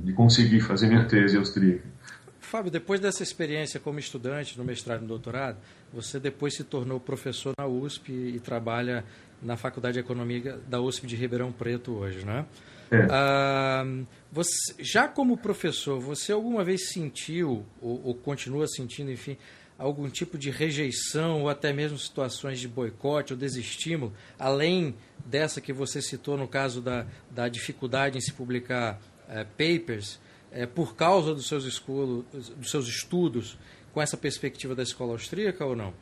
de 0.03 0.13
conseguir 0.13 0.59
fazer 0.61 0.87
minha 0.87 1.05
tese 1.05 1.37
austríaca. 1.37 1.94
Fábio, 2.55 2.71
depois 2.71 3.01
dessa 3.01 3.21
experiência 3.21 3.81
como 3.81 4.00
estudante 4.00 4.57
no 4.57 4.63
mestrado 4.63 5.00
e 5.00 5.01
no 5.01 5.09
doutorado, 5.09 5.57
você 5.91 6.21
depois 6.21 6.55
se 6.55 6.63
tornou 6.63 7.01
professor 7.01 7.53
na 7.57 7.67
USP 7.67 8.13
e 8.13 8.39
trabalha 8.39 9.03
na 9.41 9.57
Faculdade 9.57 9.95
de 9.95 10.00
Economia 10.00 10.57
da 10.65 10.79
USP 10.79 11.05
de 11.05 11.17
Ribeirão 11.17 11.51
Preto 11.51 11.91
hoje, 11.91 12.24
né? 12.24 12.45
É. 12.89 13.07
Ah, 13.12 13.83
você, 14.31 14.74
já 14.79 15.05
como 15.05 15.35
professor, 15.35 16.00
você 16.00 16.31
alguma 16.31 16.63
vez 16.63 16.93
sentiu, 16.93 17.65
ou, 17.81 18.01
ou, 18.05 18.15
continua 18.15 18.69
sentindo, 18.69 19.12
enfim, 19.12 19.35
algum 19.77 20.09
tipo 20.09 20.38
de 20.38 20.50
rejeição 20.50 21.41
ou 21.41 21.50
até 21.50 21.74
mesmo 21.74 21.97
situações 21.97 22.57
de 22.57 22.69
boicote 22.69 23.33
ou 23.33 23.38
desestímulo, 23.38 24.13
além 24.39 24.95
dessa 25.25 25.59
que 25.59 25.74
você 25.74 26.01
citou 26.01 26.38
no 26.38 26.47
caso 26.47 26.81
da, 26.81 27.05
da 27.29 27.50
dificuldade 27.50 28.17
em 28.17 28.21
se 28.21 28.31
publicar 28.31 28.97
é, 29.27 29.43
papers, 29.43 30.24
é, 30.55 30.65
por 30.65 30.95
causa 30.95 31.35
dos 31.35 31.47
seus, 31.47 31.63
dos 31.63 32.71
seus 32.71 32.88
estudos 32.88 33.59
com 33.93 34.01
essa 34.01 34.15
perspectiva 34.15 34.74
da 34.74 34.83
escola 34.83 35.12
austríaca 35.12 35.65
ou 35.65 35.75
não? 35.75 35.93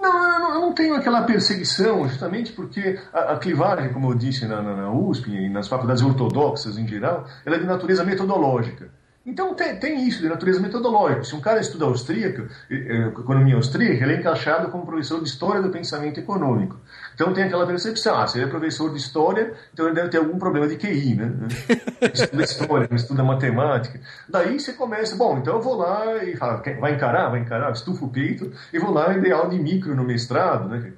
Não, 0.00 0.54
eu 0.54 0.60
não 0.60 0.72
tenho 0.72 0.94
aquela 0.94 1.22
perseguição, 1.22 2.08
justamente 2.08 2.52
porque 2.52 3.00
a, 3.12 3.32
a 3.32 3.38
clivagem, 3.38 3.92
como 3.92 4.12
eu 4.12 4.14
disse 4.14 4.46
na, 4.46 4.62
na, 4.62 4.76
na, 4.76 4.92
USP 4.92 5.28
e 5.28 5.48
nas 5.48 5.66
faculdades 5.66 6.04
ortodoxas 6.04 6.78
em 6.78 6.86
geral, 6.86 7.26
ela 7.44 7.56
é 7.56 7.58
de 7.58 7.66
natureza 7.66 8.04
metodológica. 8.04 8.90
Então 9.28 9.52
tem, 9.54 9.76
tem 9.76 10.08
isso 10.08 10.22
de 10.22 10.28
natureza 10.28 10.58
metodológica. 10.58 11.22
Se 11.22 11.36
um 11.36 11.40
cara 11.40 11.60
estuda 11.60 11.84
austríaca, 11.84 12.48
economia 12.70 13.56
austríaca, 13.56 14.02
ele 14.02 14.14
é 14.14 14.16
encaixado 14.16 14.70
como 14.70 14.86
professor 14.86 15.22
de 15.22 15.28
história 15.28 15.60
do 15.60 15.68
pensamento 15.68 16.18
econômico. 16.18 16.80
Então 17.14 17.34
tem 17.34 17.44
aquela 17.44 17.66
percepção, 17.66 18.18
ah, 18.18 18.26
se 18.26 18.38
ele 18.38 18.46
é 18.46 18.48
professor 18.48 18.90
de 18.90 18.96
história, 18.96 19.52
então 19.70 19.84
ele 19.84 19.94
deve 19.94 20.08
ter 20.08 20.16
algum 20.16 20.38
problema 20.38 20.66
de 20.66 20.76
QI, 20.76 21.14
né? 21.14 21.30
estuda 22.14 22.42
história, 22.42 22.88
estuda 22.92 23.22
matemática. 23.22 24.00
Daí 24.26 24.58
você 24.58 24.72
começa, 24.72 25.14
bom, 25.14 25.36
então 25.36 25.56
eu 25.56 25.60
vou 25.60 25.76
lá 25.76 26.24
e 26.24 26.34
fala, 26.34 26.62
vai 26.80 26.94
encarar, 26.94 27.28
vai 27.28 27.40
encarar, 27.40 27.70
estufa 27.72 28.06
o 28.06 28.08
peito 28.08 28.50
e 28.72 28.78
vou 28.78 28.90
lá 28.90 29.14
e 29.14 29.20
dei 29.20 29.30
aula 29.30 29.50
de 29.50 29.58
micro 29.58 29.94
no 29.94 30.04
mestrado, 30.04 30.70
né? 30.70 30.94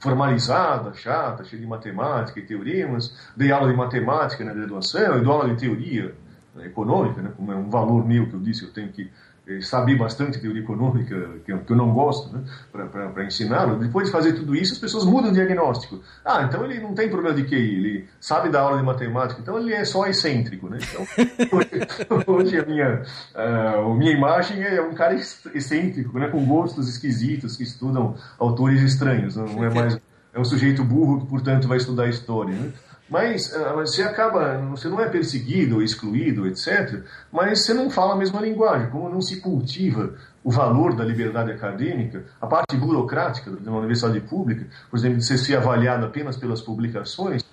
Formalizada, 0.00 0.92
chata, 0.92 1.44
cheia 1.44 1.62
de 1.62 1.66
matemática 1.66 2.40
e 2.40 2.42
teoremas. 2.42 3.16
Dei 3.34 3.50
aula 3.50 3.70
de 3.70 3.76
matemática 3.76 4.44
na 4.44 4.52
graduação 4.52 5.16
e 5.16 5.22
dou 5.22 5.32
aula 5.32 5.48
de 5.48 5.56
teoria 5.56 6.14
econômica, 6.58 7.22
né, 7.22 7.32
como 7.36 7.52
é 7.52 7.56
um 7.56 7.70
valor 7.70 8.06
meu 8.06 8.26
que 8.28 8.34
eu 8.34 8.40
disse, 8.40 8.64
eu 8.64 8.72
tenho 8.72 8.88
que 8.88 9.10
eh, 9.46 9.60
saber 9.60 9.96
bastante 9.96 10.40
teoria 10.40 10.62
econômica, 10.62 11.38
que 11.44 11.52
eu, 11.52 11.58
que 11.60 11.72
eu 11.72 11.76
não 11.76 11.92
gosto, 11.92 12.32
né, 12.32 12.42
para 12.72 13.24
ensiná-lo, 13.24 13.78
depois 13.78 14.06
de 14.06 14.12
fazer 14.12 14.34
tudo 14.34 14.54
isso, 14.54 14.72
as 14.74 14.78
pessoas 14.78 15.04
mudam 15.04 15.30
o 15.30 15.34
diagnóstico. 15.34 16.00
Ah, 16.24 16.42
então 16.42 16.64
ele 16.64 16.80
não 16.80 16.94
tem 16.94 17.08
problema 17.08 17.34
de 17.34 17.44
QI, 17.44 17.54
ele 17.56 18.08
sabe 18.20 18.48
dar 18.48 18.60
aula 18.60 18.78
de 18.78 18.84
matemática, 18.84 19.40
então 19.40 19.58
ele 19.58 19.72
é 19.72 19.84
só 19.84 20.06
excêntrico. 20.06 20.68
Né? 20.68 20.78
Então, 20.82 22.22
hoje, 22.34 22.58
a, 22.58 22.66
minha, 22.66 23.02
a 23.34 23.94
minha 23.94 24.12
imagem 24.12 24.62
é 24.62 24.82
um 24.82 24.94
cara 24.94 25.14
excêntrico, 25.14 26.18
né, 26.18 26.28
com 26.28 26.44
gostos 26.44 26.88
esquisitos, 26.88 27.56
que 27.56 27.62
estudam 27.62 28.14
autores 28.38 28.82
estranhos, 28.82 29.36
não 29.36 29.64
é 29.64 29.70
mais 29.72 30.00
é 30.32 30.38
um 30.38 30.44
sujeito 30.44 30.84
burro 30.84 31.20
que, 31.20 31.26
portanto, 31.26 31.66
vai 31.66 31.78
estudar 31.78 32.08
história. 32.08 32.54
Né? 32.54 32.72
Mas 33.10 33.52
uh, 33.52 33.74
você 33.74 34.04
acaba, 34.04 34.56
você 34.70 34.88
não 34.88 35.00
é 35.00 35.08
perseguido 35.08 35.82
excluído, 35.82 36.46
etc., 36.46 37.02
mas 37.32 37.64
você 37.64 37.74
não 37.74 37.90
fala 37.90 38.14
a 38.14 38.16
mesma 38.16 38.40
linguagem. 38.40 38.88
Como 38.88 39.08
não 39.08 39.20
se 39.20 39.40
cultiva 39.40 40.14
o 40.44 40.50
valor 40.50 40.94
da 40.94 41.04
liberdade 41.04 41.50
acadêmica, 41.50 42.24
a 42.40 42.46
parte 42.46 42.76
burocrática 42.76 43.50
de 43.50 43.68
uma 43.68 43.78
universidade 43.78 44.20
pública, 44.20 44.64
por 44.88 44.96
exemplo, 44.96 45.18
de 45.18 45.24
você 45.24 45.36
ser 45.36 45.56
avaliado 45.56 46.06
apenas 46.06 46.36
pelas 46.36 46.60
publicações, 46.60 47.44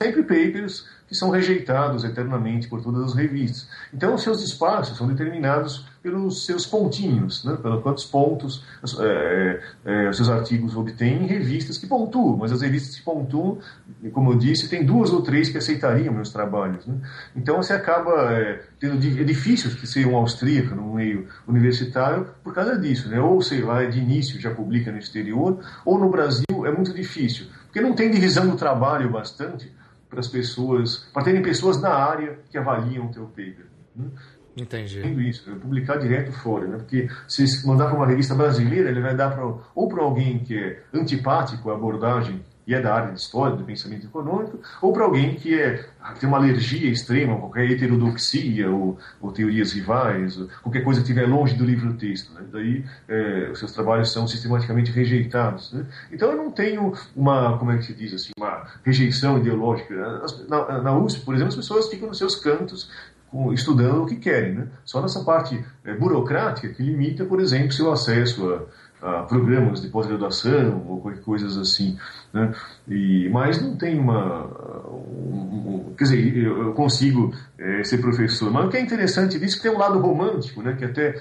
sempre 0.00 0.22
papers 0.22 0.86
que 1.08 1.14
são 1.14 1.30
rejeitados 1.30 2.04
eternamente 2.04 2.68
por 2.68 2.80
todas 2.80 3.02
as 3.02 3.14
revistas. 3.14 3.68
Então, 3.92 4.14
os 4.14 4.22
seus 4.22 4.40
espaços 4.42 4.96
são 4.96 5.06
determinados 5.06 5.84
pelos 6.02 6.44
seus 6.44 6.66
pontinhos, 6.66 7.44
né? 7.44 7.56
pelos 7.62 7.80
quantos 7.82 8.04
pontos 8.04 8.64
é, 8.98 9.60
é, 9.84 10.08
os 10.08 10.16
seus 10.16 10.28
artigos 10.28 10.76
obtêm 10.76 11.22
em 11.22 11.26
revistas 11.26 11.78
que 11.78 11.86
pontuam, 11.86 12.36
mas 12.36 12.50
as 12.50 12.60
revistas 12.60 12.96
que 12.96 13.02
pontuam, 13.02 13.58
como 14.12 14.32
eu 14.32 14.38
disse, 14.38 14.68
tem 14.68 14.84
duas 14.84 15.12
ou 15.12 15.22
três 15.22 15.48
que 15.48 15.58
aceitariam 15.58 16.12
meus 16.12 16.30
trabalhos. 16.30 16.84
Né? 16.86 16.96
Então, 17.36 17.56
você 17.62 17.72
acaba 17.72 18.32
é, 18.32 18.62
tendo 18.80 18.94
é 18.96 19.24
difícil 19.24 19.70
ser 19.86 20.06
um 20.06 20.16
austríaco 20.16 20.74
no 20.74 20.94
meio 20.94 21.28
universitário 21.46 22.26
por 22.42 22.52
causa 22.52 22.76
disso, 22.76 23.08
né? 23.08 23.20
ou 23.20 23.40
você 23.40 23.62
vai 23.62 23.88
de 23.88 24.00
início 24.00 24.40
já 24.40 24.50
publica 24.50 24.90
no 24.90 24.98
exterior, 24.98 25.60
ou 25.84 25.98
no 25.98 26.10
Brasil 26.10 26.66
é 26.66 26.72
muito 26.72 26.92
difícil, 26.92 27.46
porque 27.64 27.80
não 27.80 27.94
tem 27.94 28.10
divisão 28.10 28.48
do 28.48 28.56
trabalho 28.56 29.08
bastante 29.10 29.72
para 30.10 30.18
as 30.18 30.28
pessoas, 30.28 31.08
para 31.12 31.22
terem 31.22 31.42
pessoas 31.42 31.80
na 31.80 31.90
área 31.90 32.38
que 32.50 32.58
avaliam 32.58 33.06
o 33.06 33.12
teu 33.12 33.26
paper. 33.26 33.66
Né? 33.94 34.06
Entendi. 34.56 35.00
Isso, 35.28 35.50
né? 35.50 35.56
publicar 35.60 35.96
direto 35.96 36.32
fora, 36.32 36.66
né? 36.66 36.76
Porque 36.76 37.08
se 37.26 37.66
mandar 37.66 37.86
para 37.86 37.96
uma 37.96 38.06
revista 38.06 38.34
brasileira, 38.34 38.90
ele 38.90 39.00
vai 39.00 39.16
dar 39.16 39.30
para 39.30 39.44
ou 39.74 39.88
para 39.88 40.02
alguém 40.02 40.40
que 40.40 40.58
é 40.58 40.82
antipático 40.92 41.70
à 41.70 41.74
abordagem 41.74 42.42
e 42.66 42.74
é 42.74 42.80
da 42.80 42.94
área 42.94 43.12
de 43.12 43.20
história, 43.20 43.56
do 43.56 43.64
pensamento 43.64 44.06
econômico, 44.06 44.60
ou 44.80 44.92
para 44.92 45.04
alguém 45.04 45.34
que, 45.34 45.58
é, 45.58 45.84
tem 46.20 46.28
uma 46.28 46.38
alergia 46.38 46.90
extrema, 46.90 47.36
qualquer 47.36 47.70
heterodoxia 47.70 48.70
ou, 48.70 48.98
ou 49.20 49.32
teorias 49.32 49.72
rivais, 49.72 50.38
ou 50.38 50.48
qualquer 50.62 50.84
coisa 50.84 51.00
que 51.00 51.08
estiver 51.08 51.26
longe 51.26 51.54
do 51.54 51.64
livro-texto. 51.64 52.32
Né? 52.32 52.42
Daí 52.52 52.84
é, 53.08 53.50
os 53.50 53.58
seus 53.58 53.72
trabalhos 53.72 54.12
são 54.12 54.28
sistematicamente 54.28 54.92
rejeitados. 54.92 55.72
Né? 55.72 55.86
Então 56.12 56.30
eu 56.30 56.36
não 56.36 56.50
tenho 56.50 56.92
uma, 57.16 57.58
como 57.58 57.72
é 57.72 57.78
que 57.78 57.84
se 57.84 57.94
diz 57.94 58.14
assim, 58.14 58.30
uma 58.38 58.66
rejeição 58.84 59.38
ideológica. 59.38 60.22
Na, 60.48 60.82
na 60.82 60.96
USP, 60.96 61.24
por 61.24 61.34
exemplo, 61.34 61.50
as 61.50 61.56
pessoas 61.56 61.88
ficam 61.88 62.08
nos 62.08 62.18
seus 62.18 62.36
cantos 62.36 62.88
estudando 63.52 64.02
o 64.02 64.06
que 64.06 64.16
querem. 64.16 64.54
Né? 64.54 64.68
Só 64.84 65.00
nessa 65.00 65.24
parte 65.24 65.64
é, 65.84 65.94
burocrática 65.94 66.68
que 66.68 66.82
limita, 66.82 67.24
por 67.24 67.40
exemplo, 67.40 67.72
seu 67.72 67.90
acesso 67.90 68.66
a 69.02 69.22
programas 69.24 69.82
de 69.82 69.88
pós-graduação 69.88 70.84
ou 70.86 71.00
coisas 71.24 71.56
assim. 71.56 71.98
Né? 72.32 72.54
E, 72.88 73.28
mas 73.30 73.60
não 73.60 73.76
tem 73.76 73.98
uma. 73.98 74.46
Um, 74.86 75.88
um, 75.88 75.94
quer 75.98 76.04
dizer, 76.04 76.36
eu, 76.36 76.72
consigo 76.72 77.34
é, 77.58 77.82
ser 77.82 77.98
professor. 77.98 78.50
Mas 78.50 78.66
o 78.66 78.68
que 78.68 78.76
é 78.76 78.80
interessante 78.80 79.38
disso 79.38 79.56
é 79.56 79.58
que 79.58 79.62
tem 79.64 79.72
um 79.72 79.78
lado 79.78 79.98
romântico, 79.98 80.62
né, 80.62 80.74
que 80.74 80.84
até 80.84 81.20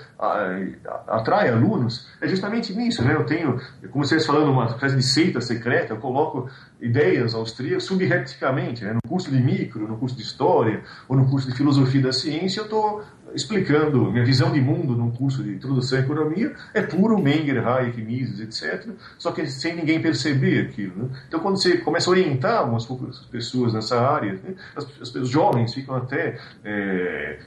atrai 1.08 1.50
alunos, 1.50 2.08
é 2.22 2.28
justamente 2.28 2.74
nisso. 2.74 3.04
Né? 3.04 3.16
Eu 3.16 3.26
tenho, 3.26 3.60
como 3.90 4.06
vocês 4.06 4.26
falando, 4.26 4.52
uma 4.52 4.66
espécie 4.66 4.96
de 4.96 5.04
seita 5.04 5.42
secreta, 5.42 5.94
eu 5.94 5.98
coloco 5.98 6.50
ideias 6.80 7.34
austríacas 7.34 7.84
subrepticamente. 7.84 8.86
Né? 8.86 8.94
No 8.94 9.10
curso 9.10 9.32
de 9.32 9.42
micro, 9.42 9.88
no 9.88 9.98
curso 9.98 10.16
de 10.16 10.22
história, 10.22 10.84
ou 11.10 11.18
no 11.18 11.28
curso 11.28 11.50
de 11.50 11.56
filosofia 11.56 12.02
da 12.02 12.14
ciência, 12.14 12.62
eu 12.62 12.66
estou 12.66 13.04
explicando 13.34 14.12
minha 14.12 14.26
visão 14.26 14.52
de 14.52 14.62
mundo 14.62 14.96
num 14.96 15.12
curso 15.12 15.44
de 15.44 15.52
introdução 15.52 16.00
à 16.00 16.02
economia, 16.02 16.54
é 16.74 16.82
puro 16.82 17.18
Menger, 17.18 17.66
Hayek, 17.66 18.02
Mises, 18.02 18.40
etc. 18.40 18.90
Só 19.18 19.32
que 19.32 19.46
sem 19.48 19.76
ninguém 19.76 20.02
perceber 20.02 20.68
aquilo. 20.68 21.04
Né? 21.04 21.10
Então, 21.28 21.40
quando 21.40 21.62
você 21.62 21.78
começa 21.78 22.10
a 22.10 22.12
orientar 22.12 22.60
algumas 22.60 22.86
pessoas 23.32 23.74
nessa 23.74 24.00
área, 24.00 24.34
né? 24.34 24.56
as, 24.76 25.14
os 25.16 25.30
jovens 25.30 25.74
ficam 25.74 25.96
até 25.96 26.38
é, 26.64 27.40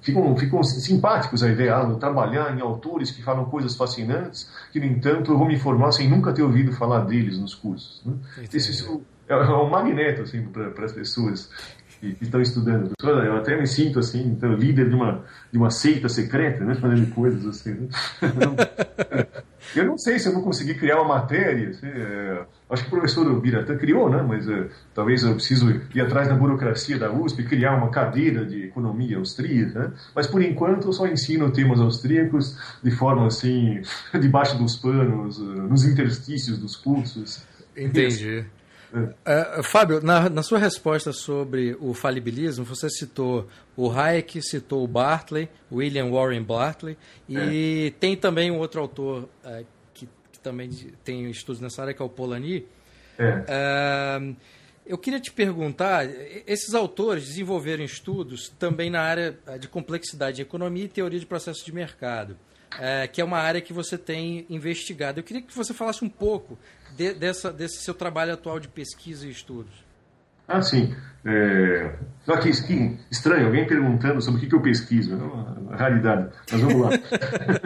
ficam, 0.00 0.36
ficam 0.36 0.62
simpáticos 0.62 1.42
à 1.42 1.48
ideia 1.48 1.84
de 1.84 1.98
trabalhar 1.98 2.56
em 2.56 2.60
autores 2.60 3.10
que 3.10 3.22
falam 3.22 3.44
coisas 3.46 3.76
fascinantes, 3.76 4.50
que, 4.72 4.80
no 4.80 4.86
entanto, 4.86 5.32
eu 5.32 5.38
vou 5.38 5.46
me 5.46 5.58
formar 5.58 5.92
sem 5.92 6.08
nunca 6.08 6.32
ter 6.32 6.42
ouvido 6.42 6.72
falar 6.72 7.00
deles 7.00 7.38
nos 7.38 7.54
cursos. 7.54 8.02
Né? 8.04 8.14
Isso, 8.52 9.02
é, 9.28 9.34
é 9.34 9.52
um 9.52 9.68
magneto 9.68 10.22
assim, 10.22 10.42
para 10.42 10.84
as 10.84 10.92
pessoas 10.92 11.50
que, 12.00 12.14
que 12.14 12.24
estão 12.24 12.40
estudando. 12.40 12.92
Eu 13.02 13.36
até 13.36 13.58
me 13.58 13.66
sinto 13.66 13.98
assim, 13.98 14.22
então, 14.28 14.52
líder 14.54 14.88
de 14.88 14.94
uma, 14.94 15.24
de 15.50 15.58
uma 15.58 15.70
seita 15.70 16.08
secreta, 16.08 16.64
né, 16.64 16.74
fazendo 16.74 17.12
coisas 17.14 17.44
assim. 17.46 17.72
Né? 17.72 17.88
eu 19.74 19.84
não 19.84 19.98
sei 19.98 20.18
se 20.18 20.28
eu 20.28 20.32
vou 20.32 20.42
conseguir 20.42 20.74
criar 20.74 20.96
uma 21.00 21.16
matéria. 21.16 21.70
Assim, 21.70 21.86
é, 21.86 22.44
acho 22.70 22.82
que 22.82 22.88
o 22.88 22.92
professor 22.92 23.40
Biratã 23.40 23.76
criou, 23.76 24.08
né, 24.08 24.24
mas 24.26 24.48
é, 24.48 24.68
talvez 24.94 25.22
eu 25.22 25.34
preciso 25.34 25.70
ir 25.94 26.00
atrás 26.00 26.28
da 26.28 26.34
burocracia 26.34 26.98
da 26.98 27.12
USP, 27.12 27.44
criar 27.44 27.76
uma 27.76 27.90
cadeira 27.90 28.44
de 28.44 28.64
economia 28.64 29.18
austríaca. 29.18 29.78
Né? 29.80 29.92
Mas 30.14 30.26
por 30.26 30.42
enquanto 30.42 30.88
eu 30.88 30.92
só 30.92 31.06
ensino 31.06 31.50
temas 31.50 31.80
austríacos 31.80 32.56
de 32.82 32.90
forma 32.90 33.26
assim, 33.26 33.80
debaixo 34.20 34.56
dos 34.58 34.76
panos, 34.76 35.38
nos 35.38 35.84
interstícios 35.84 36.58
dos 36.58 36.76
cursos. 36.76 37.42
Entendi. 37.76 38.44
Uh, 38.92 39.62
Fábio, 39.62 40.00
na, 40.02 40.30
na, 40.30 40.42
sua 40.42 40.58
resposta 40.58 41.12
sobre 41.12 41.76
o 41.78 41.92
falibilismo, 41.92 42.64
você 42.64 42.88
citou 42.88 43.46
o 43.76 43.90
Hayek, 43.90 44.40
citou 44.40 44.82
o 44.82 44.88
Bartley, 44.88 45.48
William 45.70 46.10
Warren 46.10 46.42
Bartley, 46.42 46.96
e 47.28 47.92
é. 47.94 48.00
tem 48.00 48.16
também 48.16 48.50
um 48.50 48.58
outro 48.58 48.80
autor 48.80 49.28
uh, 49.44 49.66
que, 49.92 50.08
que, 50.32 50.38
também 50.40 50.70
tem 51.04 51.30
estudos 51.30 51.60
nessa 51.60 51.82
área, 51.82 51.92
que 51.92 52.00
é 52.00 52.04
o 52.04 52.08
Polanyi. 52.08 52.66
É. 53.18 54.20
Uh, 54.20 54.36
eu 54.86 54.96
queria 54.96 55.20
te 55.20 55.30
perguntar, 55.30 56.06
esses 56.46 56.72
autores 56.72 57.26
desenvolveram 57.26 57.84
estudos 57.84 58.48
também 58.58 58.88
na 58.88 59.02
área 59.02 59.38
de 59.60 59.68
complexidade 59.68 60.36
de 60.36 60.42
economia 60.42 60.84
e 60.84 60.88
teoria 60.88 61.20
de 61.20 61.26
processos 61.26 61.62
de 61.62 61.74
mercado 61.74 62.38
é, 62.78 63.06
que 63.06 63.20
é 63.20 63.24
uma 63.24 63.38
área 63.38 63.60
que 63.60 63.72
você 63.72 63.96
tem 63.96 64.46
investigado. 64.50 65.20
Eu 65.20 65.24
queria 65.24 65.42
que 65.42 65.56
você 65.56 65.72
falasse 65.72 66.04
um 66.04 66.08
pouco 66.08 66.58
de, 66.96 67.14
dessa, 67.14 67.52
desse 67.52 67.82
seu 67.82 67.94
trabalho 67.94 68.32
atual 68.32 68.58
de 68.60 68.68
pesquisa 68.68 69.26
e 69.26 69.30
estudos. 69.30 69.88
Ah, 70.48 70.62
sim. 70.62 70.94
É... 71.26 71.92
que, 72.40 72.66
que 72.66 72.98
estranho, 73.10 73.46
alguém 73.46 73.66
perguntando 73.66 74.22
sobre 74.22 74.38
o 74.38 74.40
que, 74.40 74.48
que 74.48 74.54
eu 74.54 74.62
pesquiso. 74.62 75.12
É 75.12 75.16
uma 75.16 75.76
raridade, 75.76 76.30
mas 76.50 76.60
vamos 76.60 76.80
lá. 76.80 76.90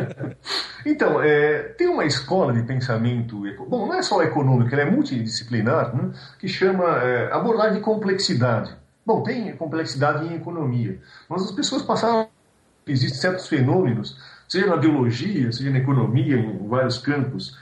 então, 0.84 1.22
é, 1.22 1.62
tem 1.78 1.88
uma 1.88 2.04
escola 2.04 2.52
de 2.52 2.62
pensamento, 2.64 3.40
bom, 3.68 3.86
não 3.86 3.94
é 3.94 4.02
só 4.02 4.20
econômica, 4.22 4.74
ela 4.74 4.88
é 4.88 4.90
multidisciplinar, 4.90 5.94
né, 5.94 6.10
que 6.40 6.48
chama 6.48 6.84
é, 6.98 7.32
abordagem 7.32 7.74
de 7.74 7.80
complexidade. 7.80 8.74
Bom, 9.06 9.22
tem 9.22 9.54
complexidade 9.56 10.26
em 10.26 10.34
economia, 10.34 10.98
mas 11.28 11.42
as 11.42 11.52
pessoas 11.52 11.82
passaram 11.82 12.28
existem 12.86 13.20
certos 13.20 13.46
fenômenos 13.46 14.18
seja 14.48 14.66
na 14.66 14.76
biologia, 14.76 15.52
seja 15.52 15.70
na 15.70 15.78
economia, 15.78 16.36
em 16.36 16.68
vários 16.68 16.98
campos, 16.98 17.56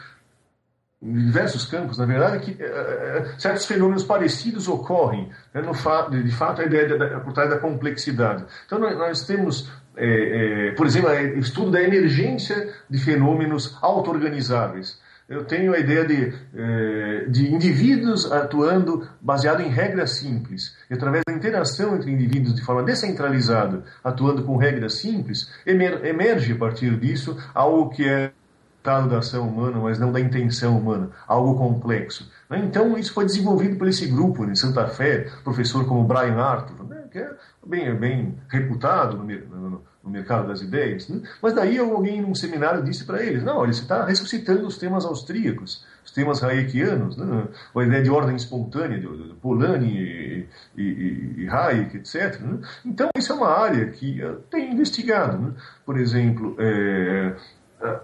em 1.02 1.12
diversos 1.12 1.64
campos, 1.64 1.96
na 1.96 2.04
verdade, 2.04 2.44
que 2.44 2.62
é, 2.62 3.34
certos 3.38 3.64
fenômenos 3.64 4.04
parecidos 4.04 4.68
ocorrem. 4.68 5.30
Né, 5.54 5.62
fato, 5.74 6.10
de 6.10 6.32
fato, 6.32 6.60
a 6.60 6.64
ideia 6.64 6.98
da, 6.98 7.20
por 7.20 7.32
trás 7.32 7.48
da 7.48 7.58
complexidade. 7.58 8.44
Então, 8.66 8.78
nós, 8.78 8.96
nós 8.98 9.26
temos, 9.26 9.70
é, 9.96 10.68
é, 10.68 10.70
por 10.72 10.86
exemplo, 10.86 11.10
o 11.10 11.38
estudo 11.38 11.70
da 11.70 11.82
emergência 11.82 12.74
de 12.88 12.98
fenômenos 12.98 13.78
auto-organizáveis 13.80 15.00
eu 15.30 15.44
tenho 15.44 15.72
a 15.72 15.78
ideia 15.78 16.04
de, 16.04 16.34
eh, 16.56 17.24
de 17.28 17.54
indivíduos 17.54 18.30
atuando 18.32 19.08
baseado 19.20 19.62
em 19.62 19.68
regras 19.68 20.16
simples. 20.18 20.76
E 20.90 20.94
através 20.94 21.22
da 21.24 21.32
interação 21.32 21.94
entre 21.94 22.10
indivíduos 22.10 22.56
de 22.56 22.62
forma 22.62 22.82
descentralizada, 22.82 23.84
atuando 24.02 24.42
com 24.42 24.56
regras 24.56 24.94
simples, 24.94 25.48
emerge 25.64 26.52
a 26.52 26.56
partir 26.56 26.98
disso 26.98 27.38
algo 27.54 27.90
que 27.90 28.08
é 28.08 28.32
resultado 28.80 29.08
da 29.08 29.18
ação 29.18 29.48
humana, 29.48 29.78
mas 29.78 29.98
não 29.98 30.10
da 30.10 30.18
intenção 30.18 30.76
humana, 30.76 31.10
algo 31.28 31.56
complexo. 31.56 32.28
Né? 32.48 32.62
Então, 32.64 32.98
isso 32.98 33.12
foi 33.12 33.24
desenvolvido 33.24 33.76
por 33.76 33.86
esse 33.86 34.06
grupo 34.06 34.44
em 34.44 34.56
Santa 34.56 34.88
Fé, 34.88 35.28
professor 35.44 35.86
como 35.86 36.02
Brian 36.04 36.38
Arthur, 36.38 36.88
né? 36.88 37.04
que 37.12 37.18
é 37.18 37.30
bem, 37.64 37.94
bem 37.94 38.34
reputado 38.48 39.16
no, 39.18 39.82
no, 40.10 40.12
mercado 40.12 40.48
das 40.48 40.60
ideias. 40.60 41.08
Né? 41.08 41.22
Mas 41.40 41.54
daí 41.54 41.78
alguém 41.78 42.20
num 42.20 42.34
seminário 42.34 42.82
disse 42.82 43.04
para 43.04 43.22
eles: 43.22 43.42
não, 43.42 43.58
olha, 43.58 43.72
você 43.72 43.82
está 43.82 44.04
ressuscitando 44.04 44.66
os 44.66 44.76
temas 44.76 45.04
austríacos, 45.04 45.84
os 46.04 46.10
temas 46.10 46.42
hayekianos, 46.42 47.16
né? 47.16 47.48
a 47.74 47.82
ideia 47.82 48.02
de 48.02 48.10
ordem 48.10 48.36
espontânea, 48.36 48.98
de, 48.98 49.06
de 49.06 49.34
Polanyi 49.34 49.96
e, 49.96 50.82
e, 50.82 51.34
e, 51.38 51.48
Hayek, 51.48 51.96
etc. 51.98 52.40
Né? 52.40 52.58
Então, 52.84 53.08
isso 53.16 53.32
é 53.32 53.36
uma 53.36 53.48
área 53.48 53.86
que 53.90 54.20
tenho 54.50 54.72
investigado. 54.72 55.38
Né? 55.38 55.52
Por 55.84 55.98
exemplo, 55.98 56.56
é, 56.58 57.34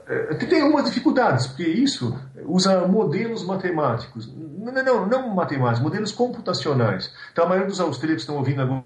é, 0.08 0.34
tem 0.34 0.62
algumas 0.62 0.86
dificuldades, 0.86 1.46
porque 1.46 1.64
isso 1.64 2.18
usa 2.44 2.86
modelos 2.88 3.44
matemáticos. 3.44 4.32
Não, 4.34 4.72
não, 4.72 5.06
não 5.06 5.34
matemáticos, 5.34 5.82
modelos 5.82 6.12
computacionais. 6.12 7.12
Então, 7.32 7.44
a 7.44 7.48
maioria 7.48 7.68
dos 7.68 7.80
austríacos 7.80 8.22
estão 8.22 8.36
ouvindo 8.36 8.62
agora 8.62 8.84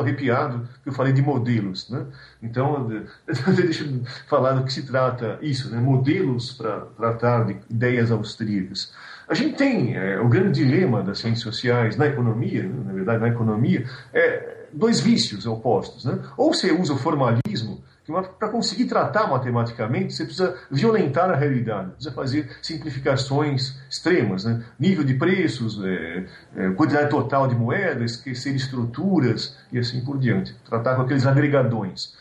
arrepiado 0.00 0.68
que 0.82 0.88
eu 0.88 0.92
falei 0.92 1.12
de 1.12 1.22
modelos, 1.22 1.88
né? 1.90 2.06
Então, 2.42 2.88
deixa 3.54 3.84
eu 3.84 4.02
falar 4.28 4.52
do 4.52 4.64
que 4.64 4.72
se 4.72 4.86
trata 4.86 5.38
isso, 5.42 5.70
né? 5.70 5.80
Modelos 5.80 6.52
para 6.52 6.80
tratar 6.96 7.44
de 7.44 7.56
ideias 7.70 8.10
austríacas. 8.10 8.92
A 9.28 9.34
gente 9.34 9.56
tem 9.56 9.96
é, 9.96 10.20
o 10.20 10.28
grande 10.28 10.62
dilema 10.62 11.02
das 11.02 11.18
ciências 11.18 11.42
sociais 11.42 11.96
na 11.96 12.06
economia, 12.06 12.62
né? 12.64 12.82
na 12.84 12.92
verdade, 12.92 13.20
na 13.20 13.28
economia, 13.28 13.84
é 14.12 14.66
dois 14.72 15.00
vícios 15.00 15.46
opostos, 15.46 16.04
né? 16.04 16.18
Ou 16.36 16.52
você 16.52 16.72
usa 16.72 16.94
o 16.94 16.98
formalismo 16.98 17.82
para 18.06 18.48
conseguir 18.48 18.86
tratar 18.86 19.28
matematicamente, 19.28 20.12
você 20.12 20.24
precisa 20.24 20.58
violentar 20.70 21.30
a 21.30 21.36
realidade, 21.36 21.92
precisa 21.92 22.12
fazer 22.12 22.56
simplificações 22.60 23.76
extremas, 23.88 24.44
né? 24.44 24.64
nível 24.78 25.04
de 25.04 25.14
preços, 25.14 25.80
é, 25.84 26.26
é, 26.56 26.70
quantidade 26.70 27.10
total 27.10 27.46
de 27.46 27.54
moedas, 27.54 28.12
esquecer 28.12 28.56
estruturas 28.56 29.56
e 29.70 29.78
assim 29.78 30.04
por 30.04 30.18
diante. 30.18 30.52
Tratar 30.68 30.96
com 30.96 31.02
aqueles 31.02 31.26
agregadões. 31.26 32.16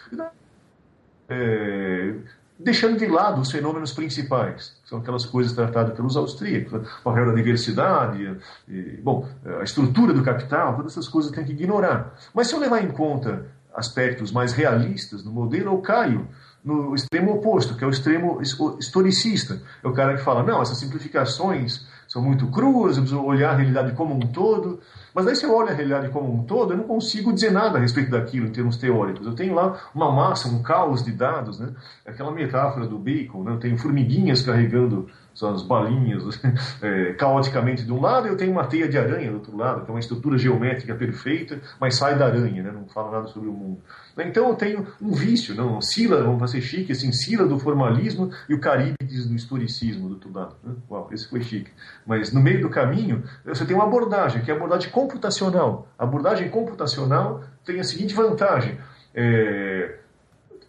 É, 1.28 2.14
deixando 2.60 3.00
de 3.00 3.08
lado 3.08 3.42
os 3.42 3.50
fenômenos 3.50 3.92
principais, 3.92 4.80
são 4.86 5.00
aquelas 5.00 5.26
coisas 5.26 5.52
tratadas 5.52 5.96
pelos 5.96 6.16
austríacos, 6.16 6.74
né? 6.74 6.88
o 7.00 7.04
papel 7.04 7.26
da 7.26 7.34
diversidade, 7.34 8.38
e, 8.68 9.00
bom, 9.02 9.28
a 9.60 9.64
estrutura 9.64 10.14
do 10.14 10.22
capital, 10.22 10.76
todas 10.76 10.92
essas 10.92 11.08
coisas 11.08 11.32
tem 11.32 11.44
que 11.44 11.54
ignorar. 11.54 12.14
Mas 12.36 12.48
se 12.48 12.54
eu 12.54 12.60
levar 12.60 12.84
em 12.84 12.92
conta 12.92 13.48
aspectos 13.74 14.32
mais 14.32 14.54
realistas 14.54 15.24
no 15.24 15.32
modelo, 15.32 15.72
eu 15.72 15.78
caio 15.80 16.28
no 16.64 16.94
extremo 16.94 17.34
oposto, 17.34 17.76
que 17.76 17.84
é 17.84 17.88
o 17.88 17.90
extremo 17.90 18.40
historicista. 18.80 19.62
É 19.84 19.88
o 19.88 19.94
cara 19.94 20.16
que 20.16 20.24
fala, 20.24 20.44
não, 20.44 20.62
essas 20.62 20.78
simplificações 20.78 21.88
são 22.08 22.22
muito 22.22 22.48
cruas, 22.48 22.98
eu 22.98 23.04
preciso 23.04 23.24
olhar 23.24 23.52
a 23.52 23.56
realidade 23.56 23.94
como 23.94 24.14
um 24.14 24.20
todo. 24.20 24.80
Mas 25.16 25.26
aí 25.28 25.36
se 25.36 25.46
eu 25.46 25.56
olho 25.56 25.70
a 25.70 25.74
realidade 25.74 26.10
como 26.10 26.34
um 26.34 26.44
todo, 26.44 26.74
eu 26.74 26.78
não 26.78 26.84
consigo 26.84 27.34
dizer 27.34 27.52
nada 27.52 27.78
a 27.78 27.82
respeito 27.82 28.12
daquilo 28.12 28.48
em 28.48 28.52
termos 28.52 28.78
teóricos. 28.78 29.26
Eu 29.26 29.34
tenho 29.34 29.56
lá 29.56 29.80
uma 29.96 30.12
massa, 30.12 30.50
um 30.50 30.62
caos 30.62 31.04
de 31.04 31.12
dados, 31.12 31.60
né? 31.60 31.70
Aquela 32.06 32.32
metáfora 32.32 32.86
do 32.86 33.00
Bacon, 33.00 33.44
né? 33.44 33.54
Eu 33.54 33.60
tenho 33.60 33.78
formiguinhas 33.78 34.42
carregando 34.42 35.08
suas 35.34 35.64
balinhas 35.64 36.40
é, 36.82 37.14
caoticamente 37.14 37.84
de 37.84 37.92
um 37.92 38.02
lado, 38.02 38.28
eu 38.28 38.38
tenho 38.38 38.52
uma 38.52 38.66
teia 38.66 38.88
de 38.88 38.98
aranha 38.98 39.30
do 39.30 39.36
outro 39.36 39.56
lado, 39.56 39.84
que 39.84 39.90
é 39.90 39.94
uma 39.94 40.00
estrutura 40.00 40.38
geométrica 40.38 40.94
perfeita, 40.96 41.60
mas 41.80 41.96
sai 41.96 42.18
da 42.18 42.26
aranha, 42.26 42.64
né? 42.64 42.72
não 42.72 42.88
fala 42.88 43.12
nada 43.12 43.28
sobre 43.28 43.50
o 43.50 43.54
mundo. 43.54 43.82
Então 44.18 44.50
eu 44.50 44.56
tenho 44.56 44.88
um 45.02 45.14
vício, 45.14 45.56
não? 45.56 45.82
Sila, 45.82 46.22
vamos 46.24 46.40
fazer 46.40 46.62
chique, 46.62 46.92
assim, 46.92 47.12
Sila 47.12 47.48
do 47.48 47.58
formalismo 47.58 48.30
e 48.48 48.54
o 48.54 48.60
Caríbides 48.60 49.26
do 49.26 49.36
historicismo 49.36 50.08
do 50.08 50.14
outro 50.16 50.32
lado. 50.34 50.56
Né? 50.64 50.74
Uau, 50.90 51.10
esse 51.12 51.30
foi 51.30 51.42
chique. 51.42 51.72
Mas 52.06 52.32
no 52.32 52.42
meio 52.42 52.62
do 52.62 52.70
caminho, 52.70 53.24
você 53.46 53.66
tem 53.66 53.76
uma 53.76 53.86
abordagem, 53.86 54.42
que 54.42 54.52
é 54.52 54.54
a 54.54 54.58
abordagem 54.58 54.92
computacional. 54.92 55.88
A 55.98 56.04
abordagem 56.04 56.50
computacional 56.50 57.42
tem 57.66 57.80
a 57.80 57.84
seguinte 57.84 58.14
vantagem. 58.14 58.78
É, 59.16 59.98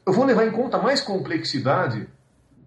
eu 0.06 0.12
vou 0.12 0.24
levar 0.24 0.46
em 0.46 0.50
conta 0.50 0.78
mais 0.78 1.00
complexidade 1.00 2.08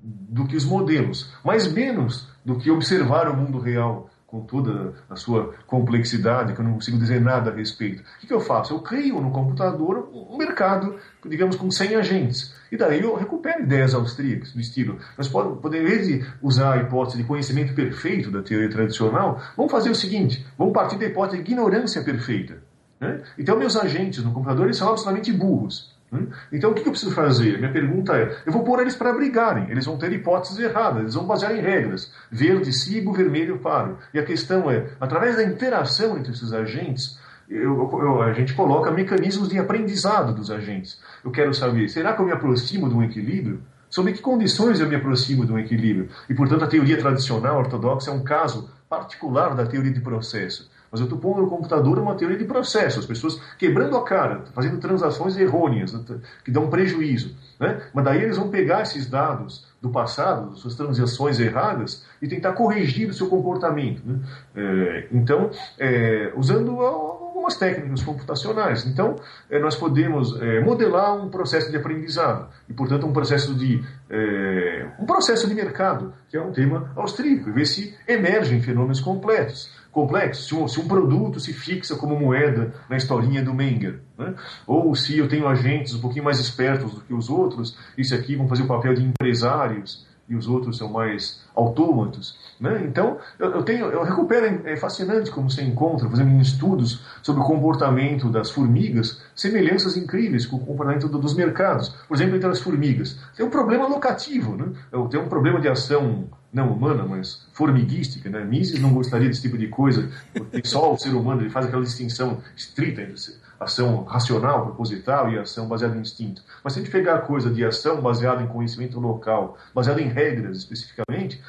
do 0.06 0.46
que 0.46 0.56
os 0.56 0.64
modelos, 0.64 1.34
mas 1.44 1.72
menos 1.72 2.28
do 2.46 2.58
que 2.58 2.70
observar 2.70 3.28
o 3.28 3.36
mundo 3.36 3.58
real 3.60 4.10
com 4.28 4.42
toda 4.42 4.94
a 5.10 5.16
sua 5.16 5.54
complexidade, 5.66 6.54
que 6.54 6.60
eu 6.60 6.66
não 6.66 6.74
consigo 6.74 6.98
dizer 6.98 7.22
nada 7.22 7.52
a 7.52 7.56
respeito. 7.56 8.02
O 8.02 8.28
que, 8.28 8.34
eu 8.34 8.40
faço? 8.40 8.74
Eu 8.74 8.80
crio 8.80 9.22
no 9.22 9.32
computador 9.32 10.10
um 10.14 10.38
mercado, 10.38 10.96
digamos, 11.26 11.56
com 11.56 11.72
100 11.72 11.96
agentes. 11.96 12.54
E 12.72 12.76
daí 12.76 13.02
eu 13.02 13.16
recupero 13.16 13.64
ideias 13.64 13.94
austríacas, 13.94 14.52
do 14.52 14.60
estilo. 14.60 15.00
Nós 15.18 15.28
podemos, 15.28 16.10
em 16.10 16.24
usar 16.42 16.74
a 16.74 16.78
hipótese 16.82 17.18
de 17.18 17.24
conhecimento 17.24 17.74
perfeito 17.74 18.30
da 18.30 18.42
teoria 18.42 18.70
tradicional, 18.70 19.42
vamos 19.56 19.72
fazer 19.72 19.90
o 19.90 19.96
seguinte: 19.96 20.46
vamos 20.58 20.74
partir 20.74 20.98
da 20.98 21.06
hipótese 21.06 21.42
de 21.42 21.52
ignorância 21.52 22.04
perfeita. 22.04 22.58
Né? 23.00 23.22
Então, 23.38 23.58
meus 23.58 23.78
agentes 23.78 24.24
no 24.24 24.34
computador 24.34 24.66
eles 24.66 24.78
são 24.78 24.90
absolutamente 24.90 25.32
burros. 25.32 25.95
Hum? 26.16 26.30
Então, 26.52 26.72
o 26.72 26.74
que 26.74 26.82
eu 26.82 26.92
preciso 26.92 27.14
fazer? 27.14 27.58
Minha 27.58 27.72
pergunta 27.72 28.16
é: 28.16 28.38
eu 28.46 28.52
vou 28.52 28.64
pôr 28.64 28.80
eles 28.80 28.96
para 28.96 29.14
brigarem, 29.14 29.70
eles 29.70 29.86
vão 29.86 29.98
ter 29.98 30.12
hipóteses 30.14 30.58
erradas, 30.58 31.02
eles 31.02 31.14
vão 31.14 31.26
basear 31.26 31.56
em 31.56 31.62
regras. 31.62 32.12
Verde, 32.32 32.72
sigo, 32.72 33.14
vermelho, 33.14 33.60
paro. 33.60 33.98
E 34.14 34.20
a 34.20 34.24
questão 34.24 34.72
é: 34.72 34.88
através 35.00 35.36
da 35.36 35.44
interação 35.44 36.18
entre 36.18 36.32
esses 36.32 36.54
agentes, 36.54 37.20
eu, 37.50 37.90
eu, 38.02 38.22
a 38.22 38.34
gente 38.34 38.54
coloca 38.54 38.90
mecanismos 38.92 39.50
de 39.50 39.60
aprendizado 39.60 40.34
dos 40.34 40.50
agentes. 40.50 41.00
Eu 41.24 41.32
quero 41.32 41.54
saber: 41.54 41.90
será 41.90 42.14
que 42.14 42.22
eu 42.22 42.26
me 42.26 42.32
aproximo 42.32 42.90
de 42.90 42.96
um 42.96 43.04
equilíbrio? 43.04 43.62
Sob 43.90 44.12
que 44.12 44.22
condições 44.22 44.80
eu 44.80 44.90
me 44.90 44.96
aproximo 44.96 45.46
de 45.46 45.54
um 45.54 45.60
equilíbrio? 45.60 46.10
E, 46.30 46.34
portanto, 46.34 46.64
a 46.64 46.68
teoria 46.68 46.98
tradicional 46.98 47.60
ortodoxa 47.60 48.12
é 48.12 48.14
um 48.14 48.24
caso 48.24 48.70
particular 48.90 49.56
da 49.56 49.66
teoria 49.66 49.92
de 49.92 50.02
processo. 50.02 50.70
Mas 50.96 51.02
eu 51.02 51.08
estou 51.08 51.20
pondo 51.20 51.42
no 51.42 51.50
computador 51.50 52.00
uma 52.00 52.16
teoria 52.16 52.38
de 52.38 52.46
processo, 52.46 53.00
as 53.00 53.06
pessoas 53.06 53.38
quebrando 53.60 53.98
a 53.98 54.04
cara, 54.06 54.46
fazendo 54.54 54.78
transações 54.78 55.36
errôneas, 55.36 55.92
né, 55.92 56.00
que 56.42 56.50
dão 56.50 56.70
prejuízo. 56.70 57.36
Né? 57.60 57.82
Mas 57.94 58.06
daí 58.06 58.24
eles 58.24 58.38
vão 58.38 58.50
pegar 58.50 58.84
esses 58.84 59.06
dados 59.06 59.68
do 59.82 59.90
passado, 59.90 60.56
suas 60.56 60.74
transações 60.74 61.38
erradas, 61.38 62.06
e 62.22 62.30
tentar 62.30 62.54
corrigir 62.54 63.10
o 63.10 63.14
seu 63.14 63.28
comportamento. 63.28 64.02
Né? 64.06 64.20
É, 64.56 65.08
então, 65.12 65.52
é, 65.78 66.32
usando 66.34 66.80
algumas 66.80 67.58
técnicas 67.58 68.02
computacionais. 68.02 68.86
Então, 68.86 69.18
é, 69.50 69.60
nós 69.60 69.76
podemos 69.76 70.42
é, 70.42 70.62
modelar 70.62 71.14
um 71.14 71.30
processo 71.30 71.70
de 71.70 71.76
aprendizado 71.76 72.48
e, 72.70 72.74
portanto, 72.74 73.06
um 73.06 73.12
processo 73.12 73.54
de 73.54 73.84
é, 74.10 74.88
um 74.98 75.06
processo 75.06 75.46
de 75.46 75.54
mercado, 75.54 76.14
que 76.30 76.38
é 76.38 76.42
um 76.42 76.54
tema 76.54 76.90
austríaco, 76.96 77.50
e 77.50 77.52
ver 77.52 77.66
se 77.66 77.94
emergem 78.08 78.62
fenômenos 78.62 79.02
completos 79.02 79.76
complexo, 79.96 80.44
se 80.44 80.54
um, 80.54 80.68
se 80.68 80.78
um, 80.78 80.90
produto 80.90 81.40
se 81.40 81.54
fixa 81.54 81.96
como 81.96 82.20
moeda 82.20 82.74
na 82.90 82.98
historinha 82.98 83.42
do 83.42 83.54
Menger, 83.54 84.02
né? 84.18 84.36
ou 84.68 84.94
se 84.94 85.18
eu 85.18 85.30
tenho 85.30 85.48
agentes 85.48 85.94
um 85.94 86.02
pouquinho 86.02 86.26
mais 86.26 86.38
espertos 86.38 86.94
do 86.94 87.00
que 87.00 87.14
os 87.14 87.30
outros, 87.30 87.78
isso 87.98 88.14
aqui 88.14 88.36
vão 88.36 88.46
fazer 88.46 88.64
o 88.64 88.68
papel 88.68 88.94
de 88.94 89.02
empresários 89.02 90.06
e 90.28 90.36
os 90.36 90.50
outros 90.50 90.78
são 90.78 90.92
mais 90.92 91.45
autômatos. 91.56 92.38
Né? 92.60 92.84
Então, 92.86 93.18
eu, 93.40 93.52
eu, 93.52 93.64
tenho, 93.64 93.86
eu 93.88 94.04
recupero, 94.04 94.62
é 94.68 94.76
fascinante 94.76 95.32
como 95.32 95.50
você 95.50 95.64
encontra, 95.64 96.10
fazendo 96.10 96.42
estudos 96.42 97.02
sobre 97.22 97.42
o 97.42 97.46
comportamento 97.46 98.30
das 98.30 98.52
formigas, 98.52 99.22
semelhanças 99.36 99.98
incríveis 99.98 100.46
com 100.46 100.58
o 100.58 100.66
comportamento 100.66 101.08
do, 101.08 101.18
dos 101.18 101.34
mercados. 101.34 101.90
Por 102.08 102.16
exemplo, 102.16 102.36
entre 102.36 102.50
as 102.50 102.60
formigas. 102.60 103.18
Tem 103.36 103.46
um 103.46 103.50
problema 103.50 103.88
locativo, 103.88 104.56
né? 104.56 104.72
tem 105.10 105.20
um 105.20 105.28
problema 105.28 105.60
de 105.60 105.68
ação 105.68 106.30
não 106.52 106.72
humana, 106.72 107.06
mas 107.06 107.46
formiguística. 107.52 108.30
Né? 108.30 108.44
Mises 108.46 108.80
não 108.80 108.94
gostaria 108.94 109.28
desse 109.28 109.42
tipo 109.42 109.58
de 109.58 109.68
coisa, 109.68 110.10
porque 110.34 110.66
só 110.66 110.94
o 110.94 110.98
ser 110.98 111.10
humano 111.10 111.42
ele 111.42 111.50
faz 111.50 111.66
aquela 111.66 111.84
distinção 111.84 112.42
estrita 112.56 113.02
entre 113.02 113.16
ação 113.60 114.04
racional, 114.04 114.66
proposital 114.66 115.32
e 115.32 115.40
ação 115.40 115.68
baseada 115.68 115.96
em 115.96 116.02
instinto. 116.02 116.42
Mas 116.64 116.74
se 116.74 116.80
a 116.80 116.82
gente 116.82 116.92
pegar 116.92 117.16
a 117.16 117.22
coisa 117.22 117.50
de 117.50 117.64
ação 117.66 118.02
baseada 118.02 118.42
em 118.42 118.48
conhecimento 118.48 119.00
local, 119.00 119.58
baseada 119.74 120.02
em 120.02 120.08
regras 120.08 120.58
especificamente, 120.58 121.42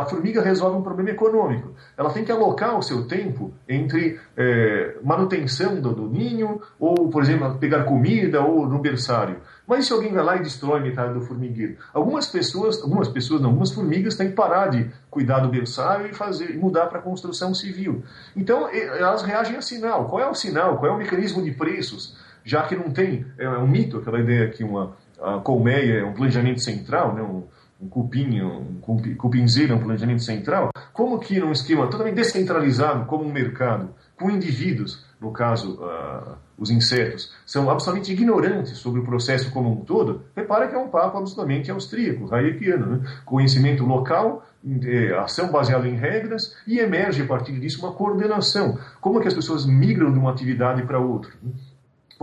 a 0.00 0.04
formiga 0.06 0.42
resolve 0.42 0.76
um 0.78 0.82
problema 0.82 1.10
econômico. 1.10 1.74
Ela 1.96 2.10
tem 2.10 2.24
que 2.24 2.32
alocar 2.32 2.76
o 2.76 2.82
seu 2.82 3.06
tempo 3.06 3.52
entre 3.68 4.18
é, 4.36 4.96
manutenção 5.02 5.80
do, 5.80 5.92
do 5.94 6.08
ninho, 6.08 6.60
ou, 6.78 7.08
por 7.08 7.22
exemplo, 7.22 7.56
pegar 7.58 7.84
comida, 7.84 8.42
ou 8.42 8.66
no 8.66 8.78
berçário. 8.78 9.36
Mas 9.66 9.86
se 9.86 9.92
alguém 9.92 10.12
vai 10.12 10.24
lá 10.24 10.36
e 10.36 10.42
destrói 10.42 10.80
metade 10.80 11.14
do 11.14 11.20
formigueiro? 11.20 11.76
Algumas 11.92 12.26
pessoas, 12.26 12.82
algumas 12.82 13.08
pessoas 13.08 13.40
não, 13.40 13.50
algumas 13.50 13.72
formigas 13.72 14.16
têm 14.16 14.28
que 14.28 14.34
parar 14.34 14.68
de 14.68 14.90
cuidar 15.10 15.40
do 15.40 15.48
berçário 15.48 16.06
e 16.06 16.14
fazer 16.14 16.56
mudar 16.58 16.86
para 16.86 16.98
a 16.98 17.02
construção 17.02 17.54
civil. 17.54 18.02
Então 18.36 18.68
elas 18.68 19.22
reagem 19.22 19.56
a 19.56 19.62
sinal. 19.62 20.06
Qual 20.08 20.20
é 20.20 20.28
o 20.28 20.34
sinal? 20.34 20.78
Qual 20.78 20.90
é 20.90 20.94
o 20.94 20.98
mecanismo 20.98 21.42
de 21.42 21.52
preços? 21.52 22.16
Já 22.44 22.62
que 22.64 22.76
não 22.76 22.90
tem, 22.90 23.24
é 23.38 23.48
um 23.48 23.66
mito 23.66 23.96
aquela 23.98 24.20
ideia 24.20 24.50
que 24.50 24.62
uma 24.62 24.94
colmeia 25.42 26.00
é 26.00 26.04
um 26.04 26.12
planejamento 26.12 26.60
central, 26.60 27.14
né? 27.14 27.22
um, 27.22 27.44
um 27.84 27.88
cupim, 27.88 28.40
um 28.40 28.80
cupinzeiro 29.16 29.74
um 29.74 29.78
planejamento 29.78 30.22
central, 30.22 30.70
como 30.92 31.18
que 31.18 31.38
num 31.38 31.52
esquema 31.52 31.86
totalmente 31.86 32.14
descentralizado, 32.14 33.04
como 33.04 33.24
um 33.24 33.32
mercado, 33.32 33.90
com 34.16 34.30
indivíduos, 34.30 35.04
no 35.20 35.32
caso, 35.32 35.74
uh, 35.74 36.36
os 36.56 36.70
insetos, 36.70 37.32
são 37.44 37.68
absolutamente 37.70 38.12
ignorantes 38.12 38.78
sobre 38.78 39.00
o 39.00 39.04
processo 39.04 39.50
como 39.50 39.70
um 39.70 39.84
todo, 39.84 40.22
repara 40.36 40.68
que 40.68 40.74
é 40.74 40.78
um 40.78 40.88
papo 40.88 41.18
absolutamente 41.18 41.70
austríaco, 41.70 42.32
hayekiano. 42.32 42.86
Né? 42.86 43.06
Conhecimento 43.24 43.84
local, 43.84 44.46
é, 44.84 45.18
ação 45.18 45.50
baseada 45.50 45.88
em 45.88 45.96
regras, 45.96 46.56
e 46.66 46.78
emerge 46.78 47.22
a 47.22 47.26
partir 47.26 47.58
disso 47.58 47.84
uma 47.84 47.92
coordenação. 47.92 48.78
Como 49.00 49.18
é 49.18 49.22
que 49.22 49.28
as 49.28 49.34
pessoas 49.34 49.66
migram 49.66 50.12
de 50.12 50.18
uma 50.18 50.30
atividade 50.30 50.82
para 50.84 50.98
outra? 50.98 51.32
Né? 51.42 51.52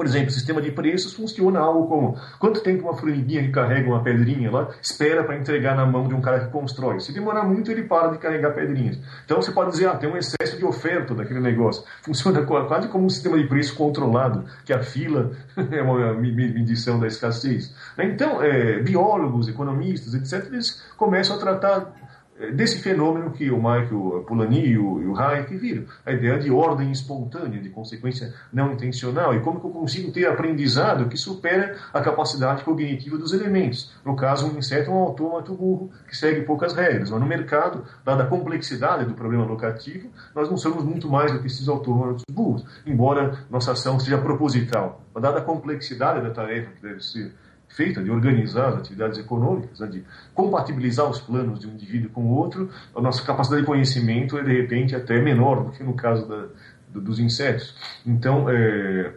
Por 0.02 0.08
exemplo, 0.08 0.30
o 0.30 0.32
sistema 0.32 0.60
de 0.60 0.72
preços 0.72 1.14
funciona 1.14 1.60
algo 1.60 1.88
como 1.88 2.18
quanto 2.40 2.64
tempo 2.64 2.86
uma 2.86 2.98
formiguinha 2.98 3.44
que 3.44 3.52
carrega 3.52 3.88
uma 3.88 4.02
pedrinha 4.02 4.50
lá 4.50 4.70
espera 4.82 5.24
para 5.24 5.38
entregar 5.38 5.76
na 5.76 5.86
mão 5.86 6.08
de 6.08 6.16
um 6.16 6.20
cara 6.20 6.40
que 6.40 6.52
constrói. 6.52 7.00
Se 7.00 7.14
demorar 7.14 7.44
muito, 7.44 7.70
ele 7.70 7.84
para 7.84 8.08
de 8.08 8.18
carregar 8.18 8.50
pedrinhas. 8.56 8.98
Então 9.24 9.40
você 9.40 9.52
pode 9.52 9.70
dizer, 9.70 9.90
ah, 9.90 9.96
tem 9.96 10.10
um 10.10 10.18
excesso 10.18 10.58
de 10.58 10.66
oferta 10.66 11.14
daquele 11.14 11.40
negócio. 11.40 11.84
Funciona 12.02 12.42
quase 12.66 12.88
como 12.88 13.06
um 13.06 13.10
sistema 13.10 13.38
de 13.38 13.44
preço 13.48 13.76
controlado, 13.76 14.44
que 14.66 14.74
a 14.74 14.82
fila 14.82 15.34
é 15.72 15.84
uma 15.84 16.16
medição 16.16 17.00
da 17.00 17.06
escassez. 17.06 17.72
Então, 18.00 18.42
é, 18.42 18.80
biólogos, 18.80 19.48
economistas, 19.48 20.16
etc., 20.16 20.48
eles 20.52 20.84
começam 20.98 21.36
a 21.36 21.40
tratar 21.40 21.94
desse 22.54 22.82
fenômeno 22.82 23.32
que 23.32 23.52
o 23.52 23.58
Michael 23.58 24.26
Polanyi 24.28 24.68
e 24.68 24.78
o, 24.78 25.02
e 25.02 25.06
o 25.06 25.16
Hayek 25.16 25.56
viram, 25.56 25.86
a 26.06 26.12
ideia 26.12 26.40
de 26.40 26.50
ordem 26.50 26.92
espontânea, 26.92 27.62
de 27.62 27.70
consequência 27.70 28.34
não 28.52 28.72
intencional, 28.72 29.36
e 29.36 29.42
como 29.42 29.60
que 29.60 29.66
eu 29.68 29.72
consigo 29.72 30.12
ter 30.12 30.26
aprendizado 30.26 31.08
que 31.08 31.18
supera 31.18 31.78
a 31.94 32.02
capacidade 32.02 32.64
cognitiva 32.64 33.18
dos 33.18 33.34
elementos. 33.34 33.94
No 34.04 34.16
caso, 34.16 34.48
um 34.48 34.58
inseto 34.58 34.90
é 34.90 34.94
um 34.94 34.98
autômato 34.98 35.54
burro 35.54 35.92
que 36.08 36.18
segue 36.18 36.42
poucas 36.42 36.74
regras, 36.74 37.10
mas 37.10 37.20
no 37.20 37.28
mercado, 37.28 37.84
dada 38.04 38.24
a 38.24 38.28
complexidade 38.28 39.06
do 39.06 39.14
problema 39.14 39.46
locativo, 39.46 40.10
nós 40.34 40.50
não 40.50 40.58
somos 40.58 40.84
muito 40.84 41.10
mais 41.10 41.32
do 41.32 41.40
que 41.40 41.48
esses 41.48 41.68
autômatos 41.68 42.24
burros, 42.32 42.66
embora 42.86 43.46
nossa 43.50 43.74
ação 43.74 44.00
seja 44.00 44.18
proposital. 44.18 45.02
Mas 45.14 45.22
dada 45.22 45.40
a 45.40 45.42
complexidade 45.42 46.22
da 46.22 46.32
tarefa 46.32 46.72
que 46.72 46.82
deve 46.82 47.02
ser 47.02 47.34
feita 47.76 48.04
de 48.04 48.12
organizar 48.12 48.70
as 48.70 48.76
atividades 48.76 49.18
econômicas, 49.18 49.80
né, 49.80 49.88
de 49.88 50.04
compatibilizar 50.34 51.10
os 51.10 51.20
planos 51.20 51.60
de 51.60 51.68
um 51.68 51.72
indivíduo 51.72 52.10
com 52.12 52.24
o 52.24 52.36
outro, 52.36 52.70
a 52.96 53.02
nossa 53.02 53.24
capacidade 53.24 53.62
de 53.62 53.68
conhecimento 53.68 54.38
é, 54.38 54.44
de 54.44 54.62
repente, 54.62 54.96
até 54.96 55.20
menor 55.22 55.64
do 55.64 55.72
que 55.72 55.84
no 55.84 55.94
caso 55.94 56.28
da, 56.28 56.48
do, 56.90 57.02
dos 57.02 57.20
insetos. 57.20 57.76
Então, 58.06 58.50
é, 58.50 59.14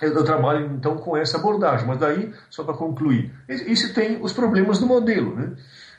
eu 0.00 0.24
trabalho 0.24 0.70
então 0.74 0.96
com 0.96 1.16
essa 1.16 1.38
abordagem, 1.38 1.86
mas 1.86 1.98
daí, 1.98 2.32
só 2.50 2.62
para 2.62 2.74
concluir, 2.74 3.32
isso 3.48 3.92
tem 3.92 4.22
os 4.22 4.32
problemas 4.32 4.78
do 4.78 4.86
modelo. 4.86 5.34
Né? 5.34 5.52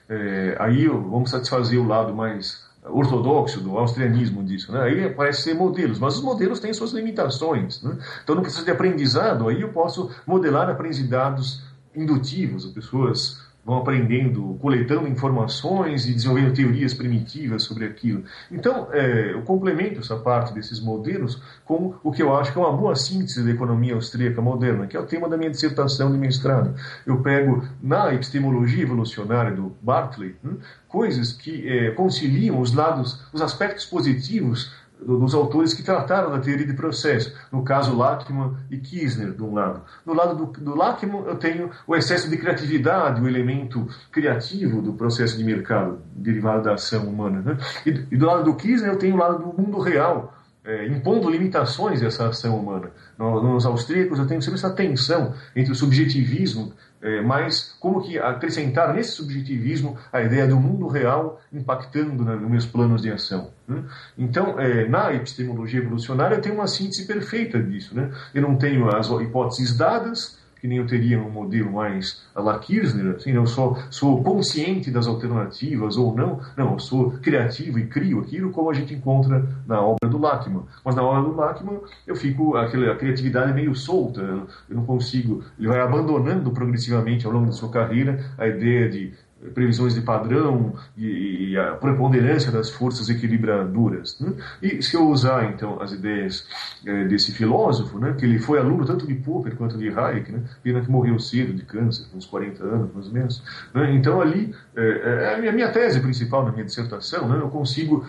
É, 0.08 0.56
aí 0.60 0.88
vamos 0.88 1.30
satisfazer 1.30 1.80
o 1.80 1.88
lado 1.88 2.14
mais 2.16 2.68
ortodoxo 2.84 3.60
do 3.60 3.78
austrianismo 3.78 4.44
disso, 4.44 4.72
né? 4.72 4.82
Aí 4.82 5.10
parece 5.10 5.42
ser 5.42 5.54
modelos, 5.54 6.00
mas 6.00 6.16
os 6.16 6.24
modelos 6.24 6.60
têm 6.60 6.74
suas 6.74 6.92
limitações, 6.92 7.84
né? 7.84 7.98
Então 8.24 8.36
no 8.36 8.42
processo 8.42 8.64
de 8.64 8.72
aprendizado, 8.72 9.48
aí 9.50 9.62
eu 9.62 9.70
posso 9.70 10.10
modelar 10.26 10.70
aprendizados 10.70 11.62
indutivos, 11.96 12.66
as 12.66 12.72
pessoas 12.72 13.50
vão 13.70 13.78
aprendendo, 13.78 14.58
coletando 14.62 15.08
informações 15.08 16.08
e 16.08 16.14
desenvolvendo 16.14 16.54
teorias 16.54 16.94
primitivas 16.94 17.64
sobre 17.64 17.86
aquilo. 17.86 18.24
Então, 18.50 18.88
é, 18.92 19.34
eu 19.34 19.44
complemento 19.44 20.00
essa 20.00 20.16
parte 20.16 20.54
desses 20.54 20.80
modelos 20.80 21.42
com 21.66 21.94
o 22.04 22.12
que 22.12 22.24
eu 22.24 22.36
acho 22.36 22.52
que 22.52 22.58
é 22.58 22.62
uma 22.62 22.76
boa 22.76 22.96
síntese 22.96 23.44
da 23.44 23.52
economia 23.52 23.94
austríaca 23.94 24.42
moderna, 24.42 24.88
que 24.88 24.98
é 24.98 25.00
o 25.00 25.06
tema 25.06 25.30
da 25.30 25.38
minha 25.38 25.52
dissertação 25.52 26.12
de 26.12 26.18
mestrado. 26.18 26.74
Eu 27.06 27.22
pego 27.22 27.64
na 27.82 28.14
epistemologia 28.14 28.82
evolucionária 28.82 29.52
do 29.52 29.76
Bartley 29.82 30.36
hum, 30.44 30.58
coisas 30.88 31.32
que 31.32 31.68
é, 31.68 31.92
conciliam 31.92 32.60
os 32.60 32.74
lados, 32.74 33.24
os 33.32 33.42
aspectos 33.42 33.86
positivos 33.86 34.72
dos 35.06 35.34
autores 35.34 35.74
que 35.74 35.82
trataram 35.82 36.32
da 36.32 36.40
teoria 36.40 36.66
de 36.66 36.74
processo, 36.74 37.34
no 37.52 37.64
caso 37.64 37.96
Lachmann 37.96 38.56
e 38.70 38.78
Kirchner, 38.78 39.32
de 39.32 39.42
um 39.42 39.54
lado. 39.54 39.82
No 40.06 40.14
lado 40.14 40.36
do, 40.36 40.46
do 40.62 40.76
Lachmann, 40.76 41.24
eu 41.26 41.36
tenho 41.36 41.70
o 41.88 41.96
excesso 41.96 42.30
de 42.30 42.38
criatividade, 42.38 43.22
o 43.22 43.28
elemento 43.28 43.88
criativo 44.12 44.82
do 44.82 44.94
processo 44.94 45.38
de 45.38 45.44
mercado, 45.44 46.00
derivado 46.14 46.64
da 46.64 46.74
ação 46.74 47.08
humana. 47.08 47.42
Né? 47.42 47.58
E, 47.86 47.90
e, 48.12 48.18
do 48.18 48.26
lado 48.26 48.44
do 48.44 48.56
Kirchner, 48.56 48.92
eu 48.92 49.00
tenho 49.00 49.16
o 49.16 49.18
lado 49.18 49.40
do 49.40 49.62
mundo 49.62 49.80
real, 49.80 50.34
é, 50.64 50.88
impondo 50.88 51.30
limitações 51.30 52.04
a 52.04 52.08
essa 52.08 52.28
ação 52.28 52.60
humana. 52.60 52.92
Nos 53.18 53.66
austríacos, 53.66 54.20
eu 54.20 54.28
tenho 54.28 54.42
sempre 54.42 54.60
essa 54.60 54.70
tensão 54.70 55.34
entre 55.56 55.72
o 55.72 55.76
subjetivismo 55.76 56.74
é, 57.02 57.22
mas 57.22 57.76
como 57.80 58.02
que 58.02 58.18
acrescentar 58.20 58.94
nesse 58.94 59.12
subjetivismo 59.12 59.98
a 60.12 60.22
ideia 60.22 60.48
do 60.48 60.60
mundo 60.60 60.88
real 60.88 61.42
impactando 61.52 62.24
né, 62.24 62.36
nos 62.36 62.50
meus 62.50 62.66
planos 62.66 63.02
de 63.02 63.12
ação. 63.12 63.52
Né? 63.68 63.84
Então, 64.18 64.60
é, 64.60 64.88
na 64.88 65.14
epistemologia 65.14 65.80
evolucionária, 65.80 66.36
eu 66.36 66.42
tenho 66.42 66.56
uma 66.56 66.68
síntese 66.68 67.06
perfeita 67.06 67.62
disso. 67.62 67.96
Né? 67.96 68.12
Eu 68.34 68.42
não 68.42 68.56
tenho 68.58 68.94
as 68.94 69.10
hipóteses 69.10 69.78
dadas, 69.78 70.38
que 70.60 70.68
nem 70.68 70.78
eu 70.78 70.88
teria 70.88 71.18
num 71.18 71.30
modelo 71.30 71.72
mais 71.72 72.24
a 72.36 72.42
la 72.42 72.60
Kirchner, 72.60 73.16
assim, 73.16 73.32
eu 73.32 73.46
sou, 73.46 73.78
sou 73.90 74.24
consciente 74.24 74.92
das 74.92 75.08
alternativas 75.08 75.98
ou 75.98 76.16
não, 76.16 76.40
não, 76.58 76.74
eu 76.74 76.80
sou 76.80 77.12
criativo 77.12 77.80
e 77.80 77.88
crio 77.88 78.20
aquilo 78.20 78.52
como 78.52 78.70
a 78.70 78.74
gente 78.74 78.94
encontra 78.94 79.48
na 79.66 79.82
obra 79.82 80.10
do 80.10 80.18
Lachmann. 80.18 80.64
Mas 80.84 80.96
na 80.96 81.04
obra 81.04 81.22
do 81.22 81.36
Lachmann 81.36 81.80
eu 82.06 82.16
fico, 82.16 82.56
aquela, 82.56 82.92
a 82.92 82.96
criatividade 82.96 83.52
é 83.52 83.54
meio 83.54 83.76
solta, 83.76 84.22
eu 84.22 84.48
não 84.70 84.86
consigo, 84.86 85.44
ele 85.58 85.68
vai 85.68 85.80
abandonando 85.80 86.52
progressivamente 86.52 87.26
ao 87.26 87.32
longo 87.32 87.48
da 87.48 87.52
sua 87.52 87.70
carreira 87.70 88.20
a 88.38 88.48
ideia 88.48 88.90
de 88.90 89.14
previsões 89.54 89.96
de 89.96 90.02
padrão 90.02 90.76
e, 90.98 91.52
e, 91.52 91.58
a 91.58 91.76
preponderância 91.76 92.52
das 92.52 92.70
forças 92.70 93.10
equilibradoras. 93.10 94.20
Né? 94.20 94.34
E 94.62 94.82
se 94.82 94.96
eu 94.96 95.08
usar, 95.08 95.46
então, 95.54 95.82
as 95.82 95.94
ideias 95.94 96.46
é, 96.86 97.06
desse 97.06 97.32
filósofo, 97.32 97.98
né, 98.00 98.14
que 98.18 98.26
ele 98.26 98.40
foi 98.40 98.60
aluno 98.60 98.86
tanto 98.86 99.08
de 99.08 99.16
Popper 99.16 99.56
quanto 99.56 99.78
de 99.78 99.90
Hayek, 99.90 100.32
né, 100.32 100.44
pena 100.62 100.82
que 100.82 100.92
morreu 100.92 101.18
cedo 101.20 101.54
de 101.54 101.64
câncer, 101.64 102.06
uns 102.14 102.26
40 102.26 102.64
anos, 102.64 102.94
mais 102.94 103.08
ou 103.08 103.14
menos. 103.14 103.44
Né? 103.74 103.94
Então, 103.96 104.20
ali, 104.20 104.54
é, 104.76 105.32
é 105.32 105.36
a 105.36 105.38
minha, 105.40 105.52
minha, 105.52 105.72
tese 105.72 106.02
principal 106.02 106.44
na 106.46 106.52
minha 106.52 106.66
dissertação, 106.66 107.28
né, 107.30 107.38
eu 107.38 107.50
consigo 107.50 108.06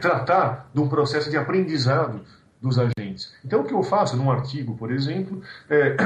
tratar 0.00 0.68
de 0.72 0.80
um 0.80 0.88
processo 0.88 1.30
de 1.30 1.36
aprendizado 1.36 2.20
dos 2.60 2.78
agentes. 2.78 3.32
Então, 3.44 3.60
o 3.60 3.64
que 3.64 3.74
eu 3.74 3.82
faço 3.82 4.16
num 4.16 4.30
artigo, 4.30 4.76
por 4.76 4.90
exemplo, 4.90 5.40
é 5.68 5.96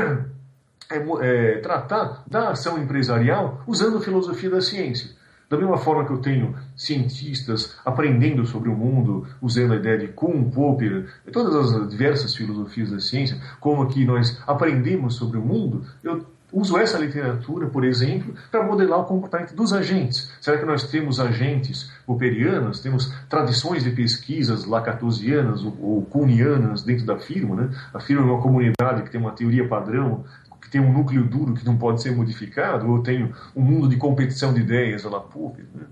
é, 0.90 0.96
é, 1.22 1.58
tratar 1.58 2.24
da 2.26 2.50
ação 2.50 2.82
empresarial 2.82 3.62
usando 3.66 3.98
a 3.98 4.00
filosofia 4.00 4.50
da 4.50 4.60
ciência. 4.60 5.10
Da 5.48 5.56
mesma 5.56 5.78
forma 5.78 6.04
que 6.04 6.12
eu 6.12 6.18
tenho 6.18 6.54
cientistas 6.76 7.76
aprendendo 7.84 8.46
sobre 8.46 8.68
o 8.68 8.76
mundo, 8.76 9.26
usando 9.42 9.72
a 9.72 9.76
ideia 9.76 9.98
de 9.98 10.08
Kuhn, 10.08 10.48
Popper, 10.48 11.12
todas 11.32 11.74
as 11.74 11.88
diversas 11.88 12.36
filosofias 12.36 12.90
da 12.90 13.00
ciência, 13.00 13.36
como 13.58 13.88
que 13.88 14.04
nós 14.04 14.40
aprendemos 14.46 15.16
sobre 15.16 15.38
o 15.38 15.42
mundo, 15.42 15.84
eu 16.04 16.24
uso 16.52 16.76
essa 16.78 16.98
literatura, 16.98 17.66
por 17.68 17.84
exemplo, 17.84 18.34
para 18.50 18.64
modelar 18.64 19.00
o 19.00 19.04
comportamento 19.04 19.54
dos 19.54 19.72
agentes. 19.72 20.30
Será 20.40 20.58
que 20.58 20.64
nós 20.64 20.84
temos 20.84 21.20
agentes 21.20 21.90
popperianos, 22.06 22.80
temos 22.80 23.12
tradições 23.28 23.84
de 23.84 23.90
pesquisas 23.90 24.64
lacatosianas 24.64 25.64
ou, 25.64 25.76
ou 25.80 26.02
kuhnianas 26.02 26.82
dentro 26.82 27.06
da 27.06 27.18
firma? 27.18 27.56
Né? 27.56 27.70
A 27.94 28.00
firma 28.00 28.22
é 28.22 28.32
uma 28.32 28.42
comunidade 28.42 29.02
que 29.02 29.10
tem 29.10 29.20
uma 29.20 29.32
teoria 29.32 29.66
padrão 29.66 30.24
tem 30.70 30.80
um 30.80 30.92
núcleo 30.92 31.24
duro 31.24 31.54
que 31.54 31.64
não 31.64 31.76
pode 31.76 32.00
ser 32.02 32.14
modificado, 32.14 32.90
ou 32.90 33.02
tenho 33.02 33.34
um 33.54 33.62
mundo 33.62 33.88
de 33.88 33.96
competição 33.96 34.54
de 34.54 34.60
ideias, 34.60 35.04
lá 35.04 35.20
Popper. 35.20 35.64
Né? 35.74 35.84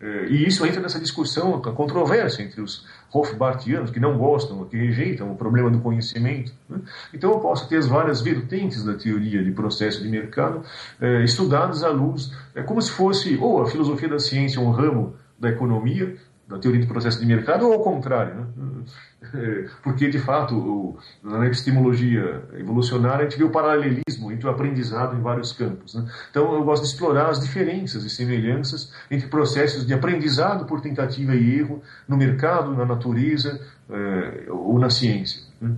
É, 0.00 0.26
e 0.28 0.46
isso 0.46 0.64
entra 0.64 0.80
nessa 0.80 0.98
discussão, 0.98 1.56
a 1.56 1.72
controvérsia 1.72 2.42
entre 2.42 2.62
os 2.62 2.86
Hofbartianos, 3.12 3.90
que 3.90 4.00
não 4.00 4.16
gostam, 4.16 4.64
que 4.64 4.76
rejeitam 4.76 5.30
o 5.30 5.36
problema 5.36 5.70
do 5.70 5.78
conhecimento. 5.80 6.52
Né? 6.68 6.80
Então 7.12 7.30
eu 7.30 7.38
posso 7.38 7.68
ter 7.68 7.76
as 7.76 7.86
várias 7.86 8.22
vertentes 8.22 8.82
da 8.82 8.94
teoria 8.94 9.44
de 9.44 9.52
processo 9.52 10.02
de 10.02 10.08
mercado 10.08 10.62
é, 10.98 11.22
estudadas 11.22 11.84
à 11.84 11.90
luz, 11.90 12.32
é 12.54 12.62
como 12.62 12.80
se 12.80 12.90
fosse 12.90 13.36
ou 13.36 13.62
a 13.62 13.66
filosofia 13.66 14.08
da 14.08 14.18
ciência 14.18 14.60
um 14.60 14.70
ramo 14.70 15.14
da 15.38 15.50
economia, 15.50 16.16
da 16.50 16.58
teoria 16.58 16.80
do 16.80 16.86
processo 16.88 17.20
de 17.20 17.26
mercado, 17.26 17.66
ou 17.66 17.72
ao 17.72 17.80
contrário. 17.80 18.34
Né? 18.34 19.66
Porque, 19.82 20.08
de 20.08 20.18
fato, 20.18 20.98
na 21.22 21.46
epistemologia 21.46 22.42
evolucionária, 22.54 23.20
a 23.20 23.28
gente 23.28 23.38
vê 23.38 23.44
o 23.44 23.50
paralelismo 23.50 24.32
entre 24.32 24.46
o 24.46 24.50
aprendizado 24.50 25.16
em 25.16 25.22
vários 25.22 25.52
campos. 25.52 25.94
Né? 25.94 26.10
Então, 26.30 26.52
eu 26.54 26.64
gosto 26.64 26.82
de 26.82 26.88
explorar 26.88 27.28
as 27.28 27.38
diferenças 27.38 28.04
e 28.04 28.10
semelhanças 28.10 28.92
entre 29.10 29.28
processos 29.28 29.86
de 29.86 29.94
aprendizado 29.94 30.66
por 30.66 30.80
tentativa 30.80 31.34
e 31.34 31.58
erro 31.58 31.80
no 32.08 32.16
mercado, 32.16 32.74
na 32.74 32.84
natureza 32.84 33.60
eh, 33.88 34.46
ou 34.48 34.78
na 34.78 34.90
ciência. 34.90 35.42
Né? 35.60 35.76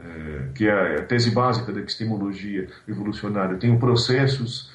Eh, 0.00 0.48
que 0.54 0.66
é 0.66 0.96
a 0.96 1.02
tese 1.02 1.30
básica 1.30 1.72
da 1.72 1.80
epistemologia 1.80 2.68
evolucionária. 2.88 3.54
Eu 3.54 3.58
tenho 3.58 3.78
processos 3.78 4.70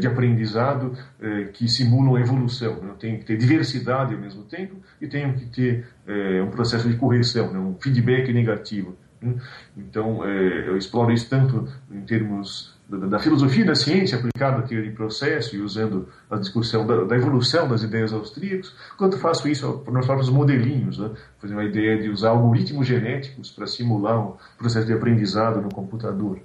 de 0.00 0.06
aprendizado 0.06 0.92
eh, 1.20 1.44
que 1.52 1.68
simulam 1.68 2.16
a 2.16 2.20
evolução. 2.20 2.76
Né? 2.80 2.88
Eu 2.90 2.94
tenho 2.94 3.18
que 3.18 3.24
ter 3.24 3.36
diversidade 3.36 4.14
ao 4.14 4.20
mesmo 4.20 4.42
tempo 4.42 4.76
e 5.00 5.06
tenho 5.06 5.32
que 5.34 5.46
ter 5.46 5.86
eh, 6.06 6.42
um 6.42 6.50
processo 6.50 6.88
de 6.88 6.96
correção, 6.96 7.52
né? 7.52 7.58
um 7.58 7.76
feedback 7.80 8.32
negativo. 8.32 8.96
Né? 9.22 9.34
Então, 9.76 10.24
eu 10.24 10.76
exploro 10.76 11.12
isso 11.12 11.28
tanto 11.28 11.68
em 11.90 12.00
termos 12.00 12.74
da, 12.88 13.18
filosofia 13.20 13.64
da 13.64 13.74
ciência 13.74 14.18
aplicada 14.18 14.58
à 14.58 14.62
teoria 14.62 14.90
de 14.90 14.96
processo 14.96 15.54
e 15.54 15.60
usando 15.60 16.08
a 16.28 16.36
discussão 16.36 16.84
da, 16.84 17.14
evolução 17.14 17.68
das 17.68 17.82
ideias 17.82 18.12
austríacas, 18.12 18.74
quanto 18.96 19.18
faço 19.18 19.48
isso 19.48 19.78
para 19.84 20.00
os 20.00 20.06
próprios 20.06 20.30
modelinhos, 20.30 20.98
né? 20.98 21.10
fazer 21.38 21.54
uma 21.54 21.64
ideia 21.64 22.00
de 22.02 22.08
usar 22.08 22.30
algoritmos 22.30 22.86
genéticos 22.86 23.50
para 23.50 23.66
simular 23.66 24.18
um 24.18 24.34
processo 24.58 24.86
de 24.86 24.92
aprendizado 24.92 25.60
no 25.60 25.68
computador. 25.68 26.40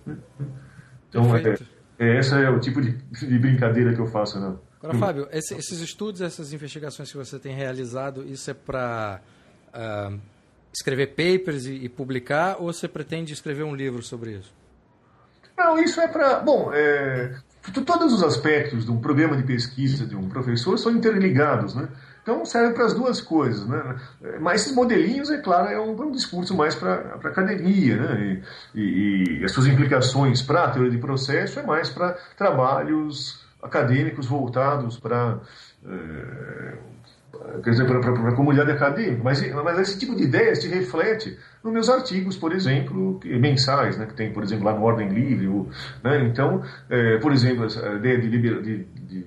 Então, 1.10 1.36
é, 1.36 1.58
é, 1.98 2.18
essa 2.18 2.40
é 2.40 2.50
o 2.50 2.60
tipo 2.60 2.82
de, 2.82 2.92
de 2.92 3.40
brincadeira 3.40 3.94
que 3.94 4.00
eu 4.00 4.08
faço. 4.08 4.40
Né? 4.40 4.56
Agora, 4.82 4.98
Fábio, 4.98 5.28
esse, 5.32 5.56
esses 5.56 5.80
estudos, 5.80 6.22
essas 6.22 6.54
investigações 6.54 7.12
que 7.12 7.18
você 7.18 7.40
tem 7.40 7.56
realizado, 7.56 8.24
isso 8.24 8.52
é 8.52 8.54
para 8.54 9.22
uh, 9.68 9.72
ah, 9.74 10.14
escrever 10.74 11.08
papers 11.08 11.66
e, 11.66 11.86
e 11.86 11.90
publicar, 11.90 12.58
ou 12.60 12.72
você 12.72 12.88
pretende 12.88 13.34
escrever 13.34 13.64
um 13.64 13.74
livro 13.74 14.04
sobre 14.04 14.34
isso? 14.34 14.54
Não, 15.58 15.80
isso 15.82 16.02
é 16.02 16.08
para. 16.08 16.40
Bom, 16.40 16.70
é, 16.74 17.34
todos 17.86 18.12
os 18.12 18.22
aspectos 18.22 18.86
de 18.86 18.92
um 18.92 19.00
programa 19.00 19.38
de 19.38 19.44
pesquisa 19.44 20.06
de 20.06 20.16
um 20.16 20.28
professor 20.28 20.78
são 20.78 20.92
interligados, 20.92 21.74
né? 21.74 21.88
Então 22.26 22.44
serve 22.44 22.74
para 22.74 22.86
as 22.86 22.96
duas 22.96 23.22
coisas, 23.22 23.68
né? 23.68 23.98
Mas 24.42 24.62
esses 24.62 24.76
modelinhos, 24.76 25.30
é 25.30 25.38
claro, 25.38 25.68
é 25.68 25.80
um, 25.80 25.92
um 25.92 26.12
discurso 26.12 26.58
mais 26.58 26.74
para 26.74 27.20
a 27.24 27.28
academia, 27.28 27.98
né? 27.98 28.42
E, 28.74 28.80
e, 28.80 29.42
e, 29.42 29.46
as 29.46 29.52
suas 29.52 29.68
implicações 29.68 30.42
para 30.42 30.64
a 30.64 30.72
teoria 30.72 30.90
de 30.90 30.98
processo 30.98 31.60
é 31.60 31.64
mais 31.64 31.88
para 31.88 32.14
trabalhos 32.36 33.46
acadêmicos 33.62 34.26
voltados 34.26 34.98
para 34.98 35.40
é, 35.88 36.74
quer 37.64 37.70
dizer, 37.70 37.86
para, 37.86 38.00
a 38.00 38.36
comunidade 38.36 38.72
acadêmica, 38.72 39.22
mas, 39.24 39.54
mas 39.54 39.78
esse 39.78 40.00
tipo 40.00 40.16
de 40.16 40.24
ideia 40.24 40.56
se 40.56 40.68
reflete 40.68 41.38
nos 41.64 41.72
meus 41.72 41.90
artigos, 41.90 42.36
por 42.36 42.54
exemplo, 42.54 43.20
mensais, 43.24 44.00
né, 44.00 44.08
que 44.08 44.16
tem, 44.16 44.34
por 44.34 44.42
exemplo, 44.42 44.66
lá 44.66 44.74
no 44.74 44.82
Ordem 44.82 45.10
Livre. 45.10 45.48
Ou, 45.48 45.70
né, 46.04 46.26
então, 46.26 46.64
é, 46.90 47.20
por 47.20 47.32
exemplo, 47.32 47.66
a 47.66 47.96
ideia 47.98 48.20
de, 48.20 48.30
de, 48.30 48.62
de, 48.62 49.26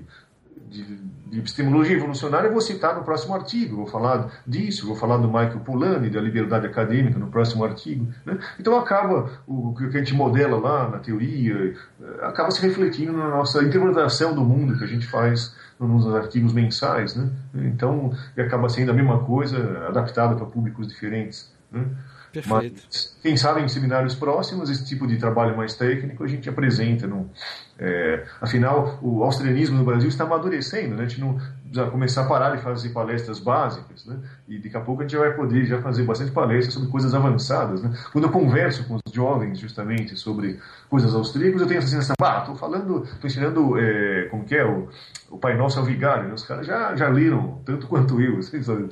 de 0.68 1.17
de 1.30 1.38
epistemologia 1.38 1.96
evolucionária 1.96 2.48
eu 2.48 2.52
vou 2.52 2.60
citar 2.60 2.94
no 2.94 3.02
próximo 3.02 3.34
artigo, 3.34 3.76
vou 3.76 3.86
falar 3.86 4.42
disso, 4.46 4.86
vou 4.86 4.96
falar 4.96 5.18
do 5.18 5.28
Michael 5.28 5.60
Polanyi, 5.60 6.10
da 6.10 6.20
liberdade 6.20 6.66
acadêmica, 6.66 7.18
no 7.18 7.28
próximo 7.28 7.64
artigo. 7.64 8.08
Né? 8.24 8.38
Então 8.58 8.78
acaba 8.78 9.30
o 9.46 9.74
que 9.74 9.84
a 9.84 9.90
gente 9.90 10.14
modela 10.14 10.58
lá 10.58 10.88
na 10.88 10.98
teoria, 10.98 11.74
eh, 12.00 12.18
acaba 12.22 12.50
se 12.50 12.62
refletindo 12.66 13.12
na 13.12 13.28
nossa 13.28 13.62
interpretação 13.62 14.34
do 14.34 14.42
mundo 14.42 14.78
que 14.78 14.84
a 14.84 14.86
gente 14.86 15.06
faz 15.06 15.54
nos 15.78 16.06
artigos 16.14 16.52
mensais. 16.52 17.14
Né? 17.14 17.30
Então 17.54 18.12
acaba 18.36 18.68
sendo 18.68 18.90
a 18.90 18.94
mesma 18.94 19.18
coisa, 19.20 19.86
adaptada 19.86 20.34
para 20.34 20.46
públicos 20.46 20.88
diferentes. 20.88 21.52
Né? 21.70 21.84
Perfeito. 22.32 22.82
Mas, 22.84 23.16
quem 23.22 23.36
sabe 23.36 23.62
em 23.62 23.68
seminários 23.68 24.14
próximos, 24.14 24.68
esse 24.68 24.84
tipo 24.84 25.06
de 25.06 25.16
trabalho 25.16 25.56
mais 25.56 25.74
técnico 25.74 26.24
a 26.24 26.26
gente 26.26 26.48
apresenta. 26.48 27.06
No, 27.06 27.30
é, 27.78 28.24
afinal, 28.40 28.98
o 29.02 29.22
austrianismo 29.22 29.78
no 29.78 29.84
Brasil 29.84 30.08
está 30.08 30.24
amadurecendo, 30.24 30.96
né? 30.96 31.04
a 31.04 31.08
gente 31.08 31.20
não 31.20 31.38
precisa 31.68 31.90
começar 31.90 32.22
a 32.22 32.24
parar 32.26 32.56
de 32.56 32.62
fazer 32.62 32.90
palestras 32.90 33.38
básicas, 33.38 34.04
né? 34.06 34.18
e 34.48 34.58
daqui 34.58 34.76
a 34.76 34.80
pouco 34.80 35.02
a 35.02 35.06
gente 35.06 35.16
vai 35.16 35.32
poder 35.34 35.64
já 35.64 35.80
fazer 35.80 36.02
bastante 36.04 36.30
palestras 36.32 36.74
sobre 36.74 36.88
coisas 36.88 37.14
avançadas. 37.14 37.82
Né? 37.82 37.92
Quando 38.12 38.24
eu 38.24 38.30
converso 38.30 38.84
com 38.84 38.94
os 38.94 39.12
jovens 39.12 39.58
justamente 39.58 40.16
sobre 40.16 40.58
coisas 40.88 41.14
austríacas, 41.14 41.60
eu 41.60 41.66
tenho 41.66 41.78
essa 41.78 41.88
sensação, 41.88 42.14
ah, 42.22 42.38
estou 42.40 42.56
falando, 42.56 43.04
estou 43.04 43.26
ensinando, 43.26 43.78
é, 43.78 44.24
como 44.30 44.44
que 44.44 44.54
é, 44.54 44.64
o, 44.64 44.88
o 45.30 45.38
Pai 45.38 45.56
Nosso 45.56 45.78
ao 45.78 45.84
Vigário, 45.84 46.28
né? 46.28 46.34
os 46.34 46.44
caras 46.44 46.66
já, 46.66 46.96
já 46.96 47.08
leram 47.08 47.60
tanto 47.64 47.86
quanto 47.86 48.20
eu, 48.20 48.38
assim, 48.38 48.62
sabe, 48.62 48.88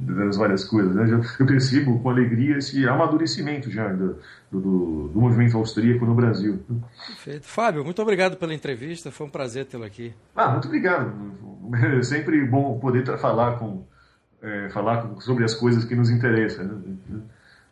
das 0.00 0.36
várias 0.36 0.64
coisas. 0.64 0.94
Né? 0.94 1.20
Eu 1.38 1.46
percebo 1.46 1.98
com 2.00 2.10
alegria 2.10 2.58
esse 2.58 2.86
amadurecimento 2.88 3.70
já 3.70 3.92
do, 4.60 5.08
do 5.08 5.20
movimento 5.20 5.56
austríaco 5.56 6.04
no 6.04 6.14
Brasil. 6.14 6.62
Perfeito. 7.06 7.46
Fábio, 7.46 7.84
muito 7.84 8.02
obrigado 8.02 8.36
pela 8.36 8.52
entrevista, 8.52 9.10
foi 9.10 9.26
um 9.26 9.30
prazer 9.30 9.64
tê-lo 9.66 9.84
aqui. 9.84 10.12
Ah, 10.36 10.50
muito 10.50 10.68
obrigado. 10.68 11.12
É 11.98 12.02
sempre 12.02 12.44
bom 12.44 12.78
poder 12.78 13.04
falar, 13.18 13.58
com, 13.58 13.84
é, 14.42 14.68
falar 14.68 15.08
sobre 15.20 15.44
as 15.44 15.54
coisas 15.54 15.84
que 15.84 15.94
nos 15.94 16.10
interessam. 16.10 16.64
Né? 16.64 17.20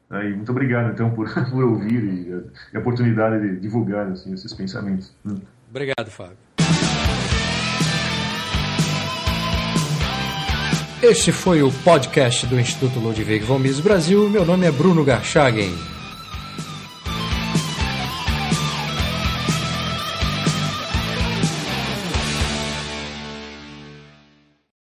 Aí, 0.09 0.35
muito 0.35 0.51
obrigado, 0.51 0.93
então, 0.93 1.11
por, 1.11 1.29
por 1.51 1.65
ouvir 1.65 2.03
e 2.03 2.33
a, 2.33 2.41
e 2.73 2.77
a 2.77 2.81
oportunidade 2.81 3.41
de 3.41 3.61
divulgar 3.61 4.07
assim, 4.09 4.33
esses 4.33 4.53
pensamentos. 4.55 5.15
Obrigado, 5.69 6.11
Fábio. 6.11 6.37
Este 11.03 11.33
foi 11.33 11.63
o 11.63 11.73
podcast 11.85 12.47
do 12.47 12.61
Instituto 12.61 12.99
Ludwig 13.01 13.41
von 13.41 13.59
Mises 13.59 13.81
Brasil. 13.81 14.29
Meu 14.29 14.45
nome 14.45 14.67
é 14.67 14.71
Bruno 14.71 15.05
Garchagen. 15.05 16.00